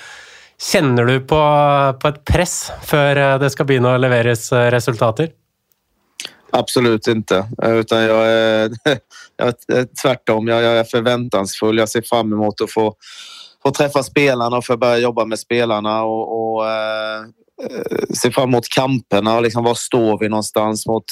[0.71, 1.39] Känner du på,
[2.01, 5.29] på ett press før eh, det skal begynne å leveres resultater?
[6.51, 7.47] Absolut inte.
[7.63, 8.69] Eh, utan jag är,
[9.37, 10.47] jag är eh, tvärtom.
[10.47, 11.77] Jag, jag är förväntansfull.
[11.77, 12.95] Jag ser fram emot att få,
[13.63, 16.03] få träffa spelarna och få börja jobba med spelarna.
[16.03, 17.21] och, och eh,
[18.33, 21.05] fram emot kamperna och liksom var står vi någonstans mot,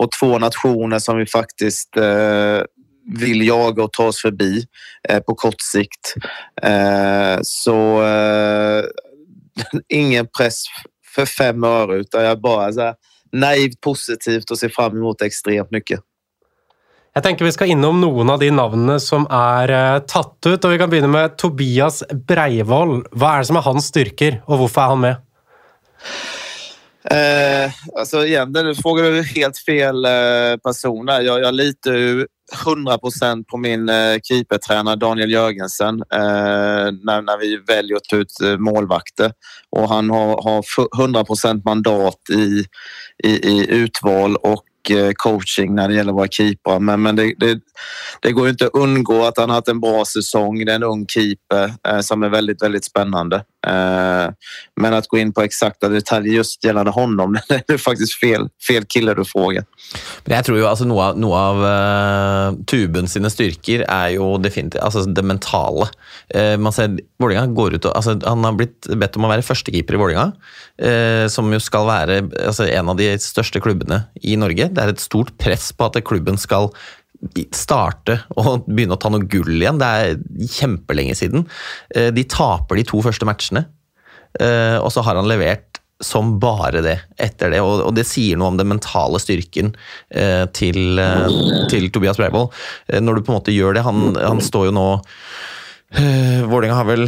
[0.00, 2.62] mot två nationer som vi faktiskt eh,
[3.20, 4.64] vill jaga och ta oss förbi
[5.08, 6.14] eh, på kort sikt.
[6.62, 8.84] Eh, så eh,
[9.88, 10.62] ingen press
[11.14, 12.94] för fem öre utan jag bara så här,
[13.40, 16.00] naivt positivt och ser fram emot extremt mycket.
[17.12, 20.64] Jag tänker Vi ska innom någon av de namnen som är eh, tatt ut.
[20.64, 23.06] och Vi kan börja med Tobias Breivoll.
[23.10, 25.16] Vad är det som är hans styrkor och varför är han med?
[27.10, 31.06] Eh, alltså igen, du frågar helt fel eh, person.
[31.08, 32.26] Jag, jag litar ju
[32.66, 38.16] 100 procent på min eh, keepertränare Daniel Jörgensen eh, när, när vi väljer att ta
[38.16, 39.32] ut eh, målvakter.
[39.70, 40.64] Och han har, har
[41.02, 42.64] 100 procent mandat i,
[43.24, 46.80] i, i utval och Eh, coaching när det gäller våra keeprar.
[46.80, 47.60] Men, men det, det,
[48.22, 50.64] det, går inte att undgå att han har haft en bra säsong.
[50.64, 53.36] Det är en ung keeper eh, som är väldigt, väldigt spännande.
[53.66, 54.30] Eh,
[54.80, 58.84] men att gå in på exakta detaljer just gällande honom, det är faktiskt fel, fel
[58.84, 59.64] kille du frågar.
[60.24, 65.00] Men jag tror ju alltså några av, av uh, tubens sine styrker er definitivt alltså
[65.00, 65.88] det mentala.
[66.36, 69.94] Uh, man ser Vålinga går ut och, alltså, Han har blivit bett om vara förste-keeper
[69.94, 70.32] i Vålinga,
[70.84, 74.68] uh, som ju ska vara alltså, en av de största klubbarna i Norge.
[74.76, 76.70] Det er et stort press på at klubben skal
[77.56, 79.80] starte og begynne å ta noe gull igjen.
[79.80, 81.46] Det er kjempelenge siden.
[81.94, 83.66] Eh, de taper de to første matchene,
[84.40, 88.50] eh, og så har han levert som bare det etter det, og, det sier noe
[88.52, 89.70] om den mentale styrken
[90.12, 91.00] eh, til,
[91.72, 92.50] til Tobias Breivoll.
[92.92, 94.88] Når du på en måte gjør det Han, han står jo nå
[95.96, 97.06] Vålerenga har vel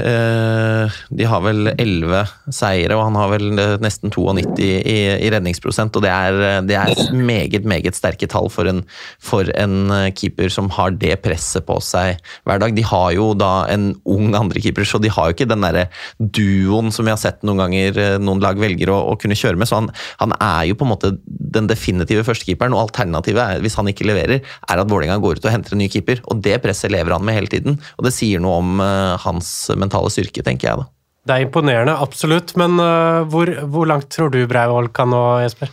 [0.00, 2.22] Eh, de har vel 11
[2.54, 3.46] seire, og han har vel
[3.82, 5.96] nesten 92 i, i redningsprosent.
[5.96, 8.82] og det er, eh, det er, meget, meget sterke tall for en,
[9.18, 12.74] for en, eh, keeper som har det presset på seg hver dag.
[12.76, 16.92] De har jo da en ung andrekeeper, så de har jo ikke den derre duoen
[16.94, 19.68] som vi har sett noen ganger noen lag velger å, å kunne kjøre med.
[19.68, 19.90] Så han,
[20.22, 24.06] han, er jo på en måte den definitive førstekeeperen, og alternativet, er, hvis han ikke
[24.08, 26.22] leverer, er at Vålerenga går ut og henter en ny keeper.
[26.30, 29.52] Og det presset lever han med hele tiden, og det sier noe om uh, hans
[29.90, 30.88] mentale styrke, tenker jeg da.
[31.28, 32.54] Det er imponerende, absolutt.
[32.60, 35.72] Men uh, hvor, hvor, langt tror du Breivoll kan nå, Jesper?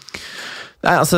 [0.85, 1.17] Nei, altså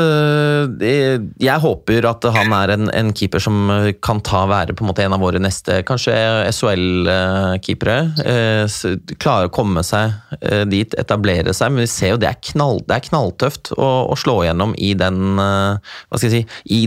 [0.79, 3.67] Jeg håper at han er en, en, keeper som
[4.01, 6.15] kan ta være på en måte en av våre neste kanskje
[6.55, 7.97] SHL-keepere.
[8.23, 8.77] Eh,
[9.19, 11.75] klare å komme seg eh, dit, etablere seg.
[11.75, 14.93] Men vi ser jo det er, knall, det er knalltøft å, å, slå igjennom i
[14.97, 16.81] den eh, Hva skal jeg si i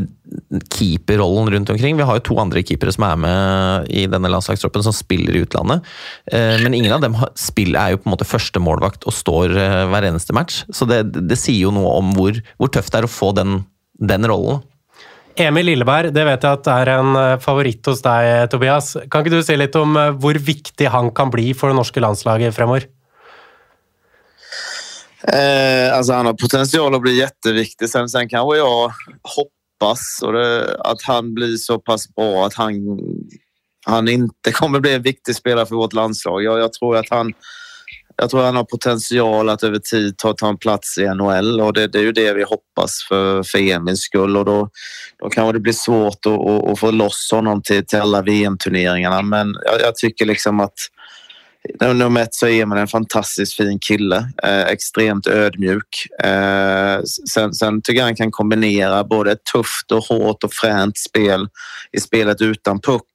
[0.73, 1.97] keeperrollen rundt omkring.
[1.97, 5.45] Vi har jo to andre keepere som er med i denne landslagstroppen, som spiller i
[5.47, 5.87] utlandet.
[6.33, 10.09] Eh, men ingen av dem er jo på en måte førstemålvakt og står eh, hver
[10.09, 10.63] eneste match.
[10.73, 13.63] Så det, det sier jo noe om hvor, hvor, tøft det er å få den,
[14.01, 14.63] den rollen.
[15.41, 18.95] Emil Lilleberg, det vet jeg at er en eh, favoritt hos deg, Tobias.
[19.13, 22.57] Kan ikke du si litt om hvor viktig han kan bli for det norske landslaget
[22.57, 22.89] fremover?
[25.29, 27.91] Eh, alltså han har potential att bli jätteviktig.
[27.91, 28.93] Sen, sen kanske jag
[29.23, 32.73] hoppas hoppas och det, att han blir så pass bra att han,
[33.87, 36.43] han inte kommer bli en viktig spelare för vårt landslag.
[36.43, 37.33] Jag, jag tror att han
[38.17, 41.73] jag tror han har potential att över tid ta, ta en plats i NHL och
[41.73, 44.69] det, det är ju det vi hoppas för, för Emils skull och då,
[45.23, 49.23] då kanske det blir svårt att, att, att få loss honom till, till alla VM-turneringarna.
[49.23, 50.75] Men jag, jag, tycker liksom att
[51.81, 54.29] Nummer ett så är man en fantastiskt fin kille.
[54.43, 56.07] Eh, extremt ödmjuk.
[56.25, 61.49] Eh, sen, sen tycker jag han kan kombinera både tufft och hårt och fränt spel
[61.93, 63.09] i spelet utan puck.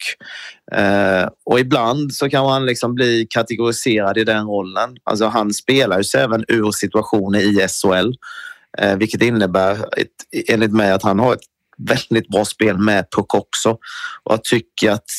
[0.71, 4.97] Eh, och ibland så kan han liksom bli kategoriserad i den rollen.
[5.03, 8.13] Alltså han spelar ju sig även ur situationer i SHL.
[8.77, 11.45] Eh, vilket innebär ett, enligt mig att han har ett
[11.77, 13.71] väldigt bra spel med puck också.
[14.23, 15.09] Och jag tycker att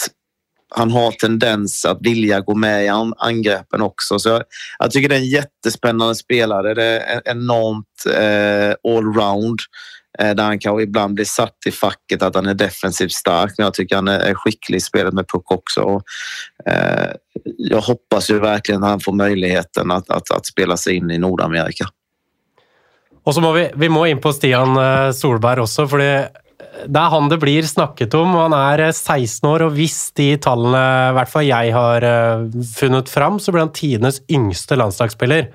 [0.71, 4.19] han har tendens att vilja gå med i angreppen också.
[4.19, 4.43] Så jag,
[4.79, 6.75] jag tycker det är en jättespännande spelare.
[6.75, 9.59] Det är enormt eh, allround.
[10.19, 13.55] Eh, där han kanske ibland blir satt i facket att han är defensivt stark.
[13.59, 15.81] Men jag tycker han är skicklig i spelet med puck också.
[15.81, 16.03] Och,
[16.67, 17.11] eh,
[17.57, 21.19] jag hoppas ju verkligen att han får möjligheten att, att, att spela sig in i
[21.19, 21.85] Nordamerika.
[23.25, 26.29] Och så må vi, vi må in på Stian eh, Solberg också, för det
[26.87, 28.35] det er han det blir snakket om.
[28.39, 32.45] Han er eh, 16 år, og hvis de tallene i hvert fall jeg har eh,
[32.75, 35.51] funnet fram, så blir han tidenes yngste landslagsspiller.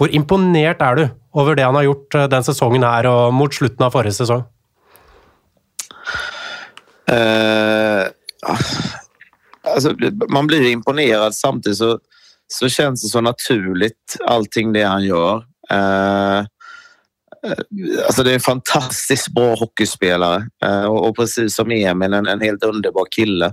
[0.00, 1.04] Hvor imponert er du
[1.38, 4.44] over det han har gjort eh, den sesongen her og mot slutten av forrige sesong?
[7.04, 8.08] Uh,
[9.62, 9.92] alltså,
[10.32, 11.98] man blir imponerad samtidigt så,
[12.48, 15.44] så känns det så naturligt allting det han gör.
[15.72, 16.46] Uh,
[17.44, 22.40] Eh, alltså det är en fantastiskt bra hockeyspelare eh, och precis som Emil en, en
[22.40, 23.46] helt underbar kille.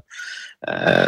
[0.68, 1.08] Eh,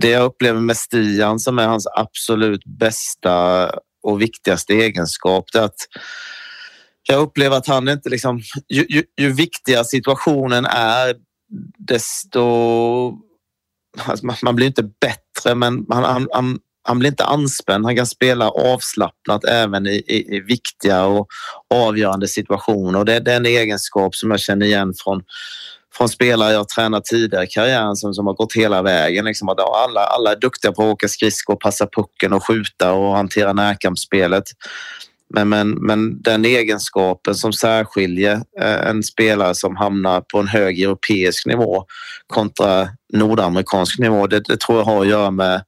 [0.00, 3.70] det jag upplever med Stian som är hans absolut bästa
[4.02, 5.78] och viktigaste egenskap det är att
[7.08, 8.40] jag upplever att han inte liksom...
[8.68, 11.14] Ju, ju, ju viktigare situationen är
[11.78, 12.44] desto...
[13.98, 17.84] Alltså man blir inte bättre men han, han, han han blir inte anspänd.
[17.84, 21.26] Han kan spela avslappnat även i, i, i viktiga och
[21.74, 22.98] avgörande situationer.
[22.98, 25.22] Och det, det är en egenskap som jag känner igen från,
[25.94, 29.24] från spelare jag tränat tidigare i karriären som, som har gått hela vägen.
[29.24, 33.16] Liksom att alla, alla är duktiga på att åka skridskor, passa pucken och skjuta och
[33.16, 34.44] hantera närkampsspelet.
[35.34, 40.82] Men, men, men den egenskapen som särskiljer eh, en spelare som hamnar på en hög
[40.82, 41.84] europeisk nivå
[42.26, 45.62] kontra nordamerikansk nivå, det, det tror jag har att göra med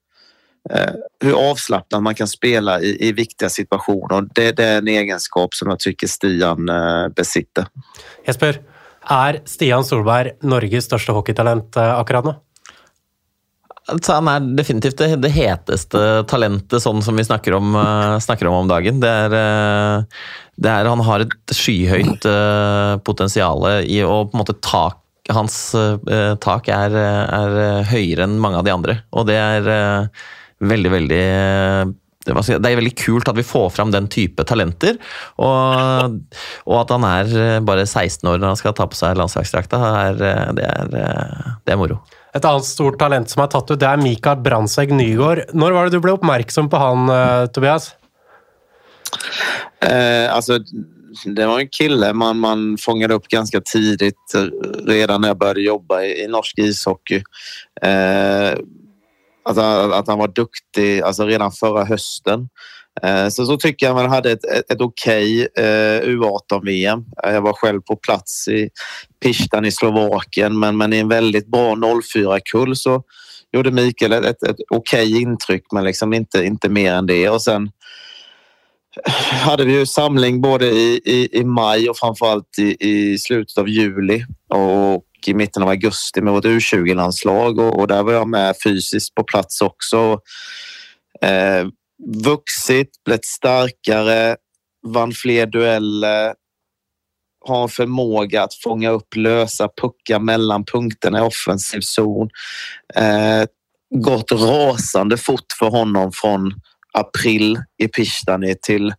[1.21, 4.29] hur avslappnad man kan spela i, i viktiga situationer.
[4.35, 7.67] Det, det, är en egenskap som jag tycker Stian eh, besitter.
[8.27, 8.61] Jesper,
[9.03, 12.35] är Stian Solberg Norges största hockeytalent eh, akkurat nu?
[13.89, 17.77] Altså, han er definitivt det, det, heteste talentet sånn som vi snakker om,
[18.19, 18.99] snakker om om dagen.
[18.99, 19.37] Det er,
[20.59, 22.27] det er, han har et skyhøyt
[23.07, 25.75] potensial i å på en måte tak Hans
[26.39, 27.55] tak er, er,
[27.91, 28.95] høyere enn mange av de andre.
[29.11, 29.67] Og det er
[30.61, 31.23] veldig, veldig
[32.27, 34.99] det, det, er veldig kult at vi får fram den type talenter.
[35.43, 36.17] Og,
[36.67, 39.81] og at han er eh, bare 16 år når han skal ta på seg landslagsdrakta,
[40.19, 42.01] det, det, det, er moro.
[42.37, 45.47] Et annet stort talent som er tatt ut, det er Mikael Brandtzæg Nygaard.
[45.55, 47.07] Når var det du ble oppmerksom på han,
[47.55, 47.93] Tobias?
[49.81, 50.59] Eh, alltså,
[51.25, 54.35] det var en kille man, man fångade upp ganska tidigt,
[54.87, 57.23] redan när jag började jobba i, i norsk ishockey.
[57.83, 58.59] Eh,
[59.49, 59.59] att,
[59.93, 62.49] att han var duktig alltså redan förra hösten.
[63.03, 67.05] Eh, så, så tycker jag man hade ett, ett, ett okej okay, eh, U18-VM.
[67.23, 68.71] Jag var själv på plats i
[69.23, 73.03] Pistan i Slovakien men, men i en väldigt bra 04-kull så
[73.53, 77.29] gjorde Mikael ett, ett, ett okej okay intryck men liksom inte, inte mer än det.
[77.29, 77.71] Och sen
[79.43, 83.69] hade vi ju samling både i, i, i maj och framförallt i, i slutet av
[83.69, 88.55] juli och i mitten av augusti med vårt U20-landslag och, och, där var jag med
[88.65, 90.21] fysiskt på plats också.
[91.23, 91.67] Eh,
[92.25, 94.37] vuxit, blivit starkare,
[94.87, 96.35] vann fler dueller,
[97.47, 102.29] har en förmåga att fånga upp lösa puckar mellan punkterna i offensiv zon.
[102.95, 103.45] Eh,
[103.95, 106.55] gått rasande fort för honom från
[106.99, 108.95] april i Pistani till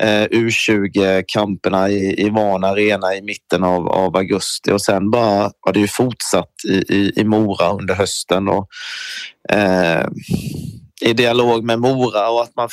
[0.00, 5.72] eh, U20-kamperna i, i Van Arena i mitten av, av augusti och sen bara har
[5.72, 8.48] det ju fortsatt i, i, i Mora under hösten.
[8.48, 8.68] Och,
[9.52, 10.06] eh,
[11.00, 12.68] i dialog med Mora och att man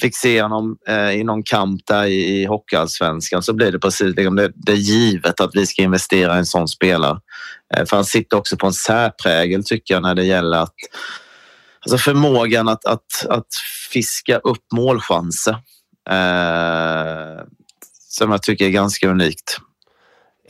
[0.00, 4.16] fick se honom eh, i någon kamp där i, i Hockeyallsvenskan så blir det precis
[4.16, 7.18] liksom det, det är givet att vi ska investera i en sån spelare.
[7.76, 10.74] Eh, för han sitter också på en särprägel tycker jag när det gäller att
[11.84, 13.54] alltså förmågan att, att, att
[13.92, 15.56] fiska upp målchanser.
[16.10, 17.44] Eh,
[18.08, 19.56] som jag tycker är ganska unikt.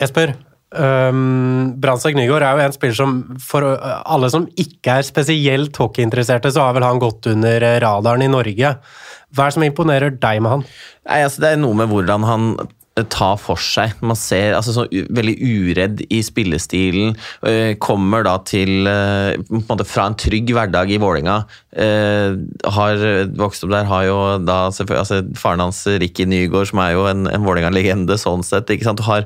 [0.01, 0.35] Jesper,
[0.75, 6.51] um, Brandtzæg Nygaard er jo en spiller som for alle som ikke er spesielt hockeyinteresserte,
[6.51, 8.75] så har vel han gått under radaren i Norge.
[9.33, 10.65] Hva er det som imponerer deg med han?
[11.07, 12.49] Nei, altså, det er noe med hvordan han
[13.13, 13.95] ta for seg.
[14.05, 17.15] Man ser altså så veldig uredd i spillestilen.
[17.49, 21.39] Eh, kommer da til eh, på en måte Fra en trygg hverdag i Vålinga
[21.73, 22.37] eh,
[22.77, 23.05] Har
[23.39, 27.27] vokst opp der, har jo da altså, Faren hans Ricky Nygaard, som er jo en,
[27.31, 29.01] en Vålerenga-legende sånn sett, ikke sant?
[29.03, 29.25] har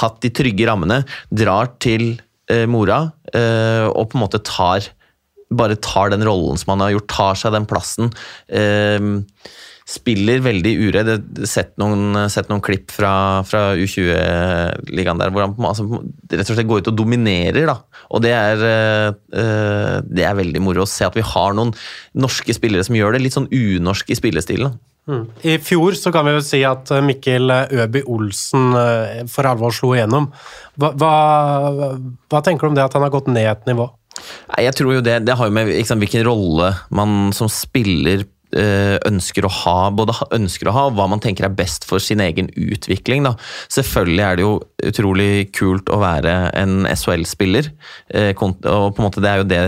[0.00, 1.02] hatt de trygge rammene.
[1.30, 2.18] Drar til
[2.70, 2.98] mora
[3.30, 4.88] og på en måte tar
[5.50, 8.12] bare tar den rollen som han har gjort, tar seg den plassen.
[8.46, 8.98] Eh,
[9.90, 11.10] spiller veldig uredd.
[11.10, 13.12] Jeg har sett noen, klipp fra,
[13.46, 15.86] fra U20-ligaen der hvor han altså,
[16.30, 17.66] rett og slett går ut og dominerer.
[17.70, 18.04] Da.
[18.14, 18.62] Og det er,
[19.34, 21.74] uh, det er veldig moro å se at vi har noen
[22.14, 24.78] norske spillere som gjør det litt sånn unorsk i spillestilen.
[25.10, 25.24] Mm.
[25.48, 28.68] I fjor så kan vi jo si at eh, Mikkel Øby Olsen
[29.32, 30.28] for alvor slo igjennom.
[30.78, 31.14] Hva, hva,
[32.30, 33.88] hva tenker du om det at han har gått ned et nivå?
[34.60, 38.96] Jeg tror jo det, det har jo med sant, hvilken rolle man som spiller Eh,
[39.06, 42.22] ønsker å ha, både ønsker å ha, og hva man tenker er best for sin
[42.24, 43.22] egen utvikling.
[43.28, 43.36] Da.
[43.70, 44.56] Selvfølgelig er det jo
[44.90, 47.70] utrolig kult å være en SHL-spiller,
[48.10, 49.62] eh, og på en måte det er jo det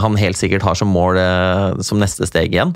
[0.00, 2.72] han helt sikkert har som mål eh, som neste steg igjen,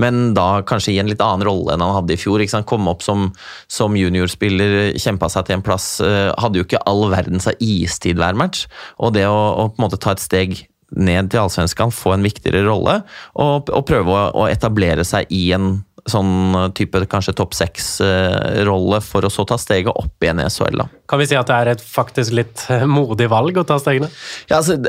[0.00, 2.40] men da kanskje i en litt annen rolle enn han hadde i fjor.
[2.40, 2.70] Ikke sant?
[2.70, 3.32] Komme opp som,
[3.68, 5.96] som juniorspiller, kjempa seg til en plass.
[6.00, 8.68] Hadde jo ikke all verdens av istid hver match.
[9.02, 10.62] Og det å, å, på en måte ta et steg
[10.96, 13.00] ned til Allsvenskan, få en viktigere rolle,
[13.40, 15.80] og, og prøve å, å, etablere seg i en
[16.10, 20.80] sånn type kanskje topp seks-rolle, for å så ta steget opp igjen i SHL.
[20.82, 20.88] Da.
[21.10, 24.10] Kan vi si at det er et faktisk litt eh, modig valg å ta stegene?
[24.50, 24.80] Ja, altså,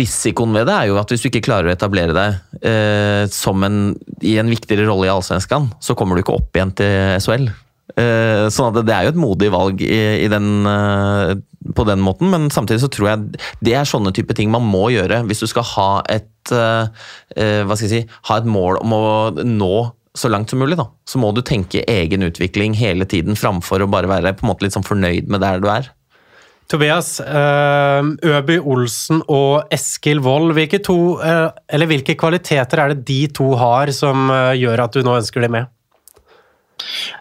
[0.00, 3.68] Risikoen ved det er jo at hvis du ikke klarer å etablere deg eh, som
[3.68, 3.82] en,
[4.24, 7.50] i en viktigere rolle i Allsvenskan, så kommer du ikke opp igjen til SHL.
[7.98, 11.34] Eh, sånn at det er jo et modig valg i, i den, eh,
[11.76, 14.88] på den måten, men samtidig så tror jeg det er sånne type ting man må
[14.94, 18.80] gjøre hvis du skal ha et, eh, eh, hva skal jeg si, ha et mål
[18.84, 19.06] om å
[19.44, 19.74] nå
[20.16, 20.88] så langt som mulig, da.
[21.06, 24.66] Så må du tenke egen utvikling hele tiden, framfor å bare være på en måte
[24.66, 25.90] litt sånn fornøyd med der du er.
[26.70, 33.20] Tobias, eh, Øby Olsen og Eskil Wold, hvilke, to, eh, hvilke kvaliteter er det de
[33.34, 35.70] to har som gjør at du nå ønsker dem med?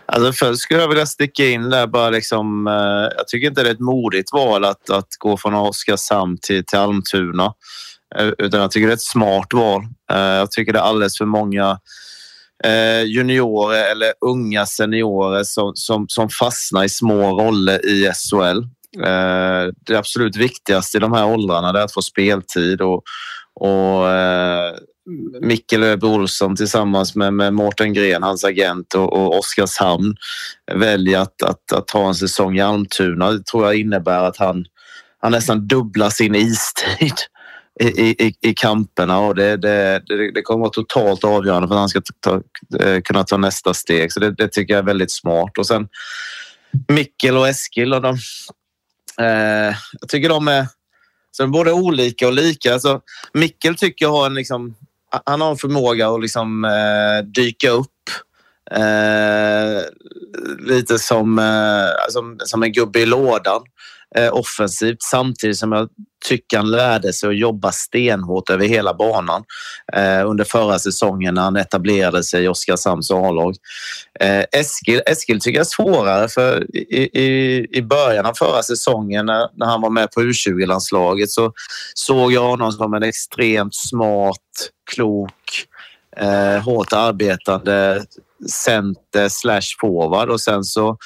[0.05, 3.69] Alltså först skulle jag vilja sticka in där bara liksom, eh, jag tycker inte det
[3.69, 7.53] är ett modigt val att, att gå från Oskarshamn till, till Almtuna.
[8.15, 9.81] Eh, utan jag tycker det är ett smart val.
[10.11, 11.79] Eh, jag tycker det är alldeles för många
[12.63, 18.63] eh, juniorer eller unga seniorer som, som, som fastnar i små roller i SHL.
[19.05, 23.03] Eh, det absolut viktigaste i de här åldrarna är att få speltid och,
[23.53, 24.38] och eh,
[25.41, 30.15] eh, Mikkel Olsson tillsammans med, med Mårten Gren, hans agent och, och Oskarshamn
[30.73, 33.31] väljer att, att, att ta en säsong i Almtuna.
[33.31, 34.65] Det tror jag innebär att han,
[35.21, 37.15] han nästan dubblar sin istid
[37.79, 41.79] i, i, i kamperna och det, det, det, kommer kommer vara totalt avgörande för att
[41.79, 42.41] han ska ta,
[42.79, 44.11] eh, kunna ta nästa steg.
[44.11, 45.57] Så det, det, tycker jag är väldigt smart.
[45.57, 45.87] Och sen
[46.87, 47.93] Mikkel och Eskil.
[47.93, 48.17] Och de,
[49.19, 50.67] eh, jag tycker de är,
[51.31, 52.73] så de är både olika och lika.
[52.73, 53.01] Alltså,
[53.33, 54.75] Mikkel tycker jag har en, liksom,
[55.25, 57.89] han har en förmåga att liksom, eh, dyka upp
[58.71, 59.81] Eh,
[60.59, 63.61] lite som, eh, som, som en gubbe i lådan.
[63.61, 63.78] eh,
[64.15, 65.89] Eh, offensivt samtidigt som jag
[66.25, 69.43] tycker han lärde sig att jobba stenhårt över hela banan
[69.93, 73.55] eh, under förra säsongen när han etablerade sig i Oskarshamns A-lag.
[74.19, 79.25] Eh, Eskil, Eskil tycker jag är svårare för i, i, i början av förra säsongen
[79.25, 81.53] när, när han var med på U20-landslaget så
[81.93, 85.65] såg jag honom som en extremt smart, klok,
[86.17, 88.05] eh, hårt arbetande
[88.47, 90.97] center slash forward och sen så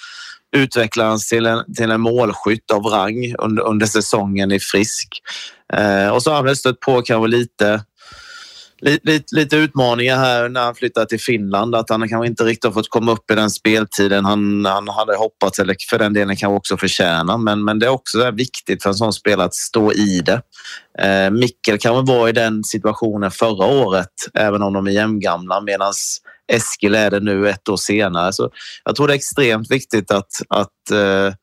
[0.54, 5.08] utvecklades till en, till en målskytt av rang under, under säsongen i Frisk.
[5.74, 7.84] Eh, och så har han väl stött på kanske lite
[8.84, 11.76] lite, lite utmaningar här när han flyttade till Finland.
[11.76, 15.16] Att han kanske inte riktigt har fått komma upp i den speltiden han, han hade
[15.16, 17.38] hoppats eller för den delen kanske också förtjäna.
[17.38, 20.41] Men, men det är också viktigt för en sån spelare att stå i det.
[20.99, 25.93] Eh, Mikkel kanske vara i den situationen förra året, även om de är jämngamla, medan
[26.52, 28.34] Eskil är det nu ett år senare.
[28.34, 28.50] Så
[28.86, 31.34] jag tror det är extremt viktigt att, att eh,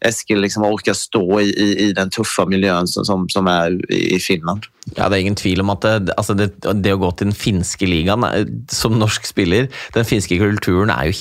[0.00, 4.14] Eskil liksom orkar stå i, i, i, den tuffa miljön som, som, som är i,
[4.14, 4.62] i Finland.
[4.94, 7.34] Ja, det är ingen tvivel om att det, alltså det, det att gå till den
[7.34, 11.12] finska ligan eh, som norsk spelare, den finska kulturen är ju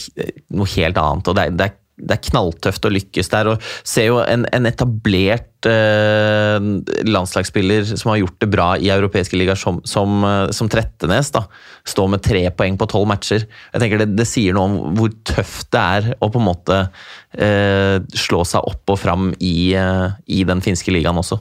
[0.50, 3.48] något helt annat och det, det det er knalltøft å lykkes der.
[3.54, 6.68] og ser jo en, en etablert eh,
[7.08, 11.46] landslagsspiller som har gjort det bra i europeiske ligaer, som, som, eh, som, Trettenes, da,
[11.88, 13.48] stå med tre poeng på tolv matcher.
[13.72, 16.82] Jeg tenker det, det, sier noe om hvor tøft det er å på en måte
[17.32, 21.40] eh, slå seg opp og fram i, eh, i, den finske ligaen også.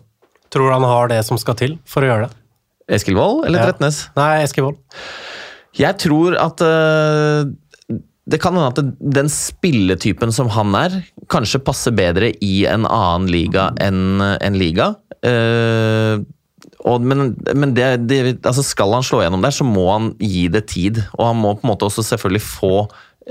[0.55, 2.43] Tror du han har det som skal til for å gjøre det?
[2.95, 3.73] Eskil Wold eller ja.
[3.73, 4.05] Trettenes?
[4.15, 4.79] Nei, Eskil Wold.
[5.75, 7.49] Jeg tror at uh,
[8.25, 11.01] det kan hende at den spilletypen som han er,
[11.33, 14.95] kanskje passer bedre i en annen liga enn en liga.
[15.25, 16.25] Uh,
[16.85, 20.47] og, men, men det, det, altså skal han slå gjennom der, så må han gi
[20.53, 21.01] det tid.
[21.17, 22.75] Og han må på en måte også selvfølgelig få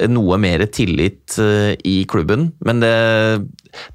[0.10, 2.48] noe mer tillit uh, i klubben.
[2.66, 2.94] Men det,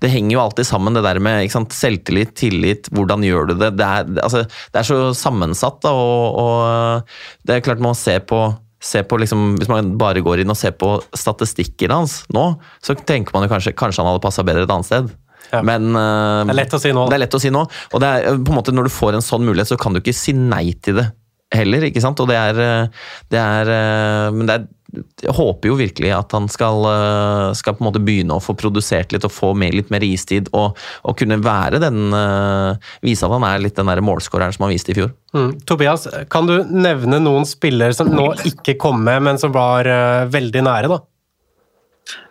[0.02, 3.74] det, henger jo alltid sammen, det der med sant, selvtillit, tillit, hvordan gjør du det?
[3.78, 7.98] Det er, altså, det er så sammensatt, da, og, og eh, det er klart man
[7.98, 8.46] ser på
[8.80, 12.44] se på liksom, Hvis man bare går inn og ser på statistikken hans nå,
[12.84, 15.08] så tenker man jo kanskje kanskje han hadde passa bedre et annet sted.
[15.50, 15.62] Ja.
[15.64, 17.06] Men uh, Det er lett å si nå.
[17.08, 17.64] Det er lett å si nå.
[17.66, 20.02] Og det er, på en måte, når du får en sånn mulighet, så kan du
[20.02, 21.08] ikke si nei til det
[21.54, 21.88] heller.
[21.88, 22.20] ikke sant?
[22.20, 26.32] Og det er, eh, det er eh, Men det er jeg håper jo virkelig at
[26.32, 29.76] han skal, eh, skal, på en måte begynne å få produsert litt og få med
[29.76, 30.48] litt mer istid.
[30.56, 34.72] Og, og kunne være den eh, Vise at han er litt den målskåreren som han
[34.72, 35.12] viste i fjor.
[35.36, 35.52] Mm.
[35.68, 40.24] Tobias, kan du nevne noen spillere som nå ikke kom med, men som var eh,
[40.24, 41.02] uh, veldig nære, da?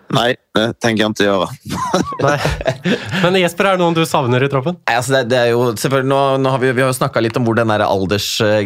[0.09, 1.47] Nej, det tänker jag inte göra.
[2.21, 2.39] Nej.
[3.23, 4.75] Men Jesper, är det någon du savner i troppen?
[4.85, 7.37] Altså det, det, er jo, selvfølgelig, nå, nå har Vi, vi har jo snakka litt
[7.37, 8.63] om hvor den der alders eh,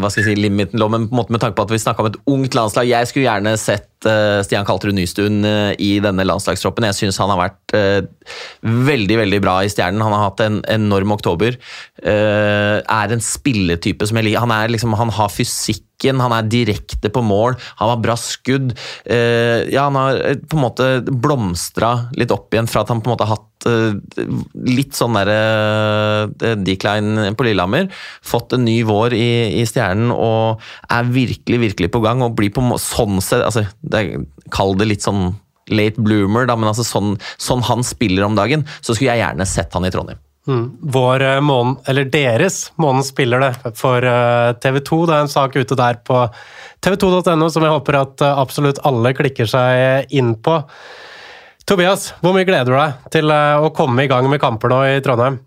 [0.00, 1.82] hva skal jeg si, limiten lå, men på en måte med tanke på at vi
[1.82, 2.90] snakka om et ungt landslag.
[2.90, 6.86] Jeg skulle gjerne sett eh, Stian Kaltrud Nystuen eh, i denne landslagstroppen.
[6.90, 8.00] Jeg syns han har vært eh,
[8.64, 10.02] veldig veldig bra i Stjernen.
[10.04, 11.58] Han har hatt en enorm oktober.
[12.02, 14.46] Eh, er en spilletype som jeg liker.
[14.46, 18.70] Han, liksom, han har fysikk han er direkte på mål, han har bra skudd.
[19.04, 23.12] Ja, han har på en måte blomstra litt opp igjen fra at han på en
[23.18, 23.92] måte har hatt uh,
[24.66, 27.90] litt sånn derre eh, eh, decline på Lillehammer.
[28.26, 29.30] Fått en ny vår i,
[29.60, 32.24] i, Stjernen og er virkelig, virkelig på gang.
[32.24, 33.66] og blir på sånn sett altså,
[34.50, 35.34] Kall det litt sånn
[35.70, 39.46] late bloomer, da, men altså sånn, sånn han spiller om dagen, så skulle jeg gjerne
[39.46, 40.18] sett han i Trondheim.
[40.48, 40.64] Mm.
[40.96, 44.02] Vår måned, eller deres måned spiller det for
[44.64, 44.98] TV 2.
[45.06, 46.24] Det er en sak ute der på
[46.82, 50.58] tv2.no som jeg håper at absolutt alle klikker seg inn på.
[51.68, 54.80] Tobias, hvor mye gleder du deg til eh, å komme i gang med kamper nå
[54.88, 55.38] i Trondheim?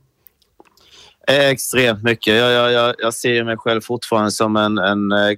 [1.28, 2.36] Extremt mycket.
[2.36, 5.38] Jag, jag, jag, jag ser mig själv fortfarande som en, en eh,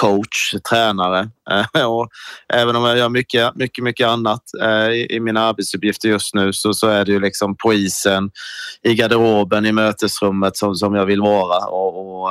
[0.00, 1.30] coach, tränare.
[1.50, 2.08] Eh, och
[2.54, 6.52] även om jag gör mycket, mycket, mycket annat eh, i, i mina arbetsuppgifter just nu
[6.52, 8.30] så, så är det ju liksom på isen,
[8.82, 12.30] i garderoben, i mötesrummet som, som jag vill vara och, och,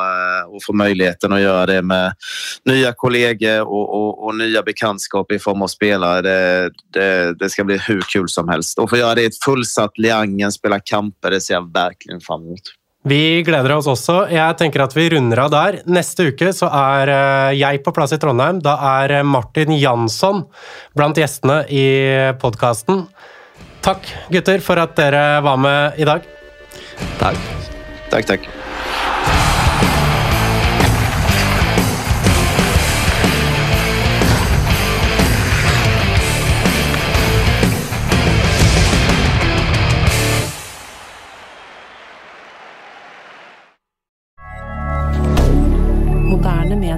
[0.55, 2.13] och få möjligheten att göra det med
[2.65, 6.21] nya kollegor och, och, och nya bekantskaper i form av spelare.
[6.21, 8.79] Det, det, det, ska bli hur kul som helst.
[8.79, 12.41] Och få göra det i ett fullsatt Liangen, spela kamper, det ser jag verkligen fram
[12.41, 12.61] emot.
[13.05, 14.23] Vi gleder oss også.
[14.33, 15.77] Jeg tenker at vi runder av der.
[15.85, 18.63] Neste uke så er eh, jeg på plass i Trondheim.
[18.65, 20.41] Da er eh, Martin Jansson
[20.97, 21.85] blant gjestene i
[22.41, 23.05] podkasten.
[23.85, 26.25] Takk, gutter, for at dere var med i dag.
[27.21, 27.49] Takk.
[28.09, 28.64] Takk, takk.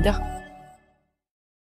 [0.07, 0.36] Twitter.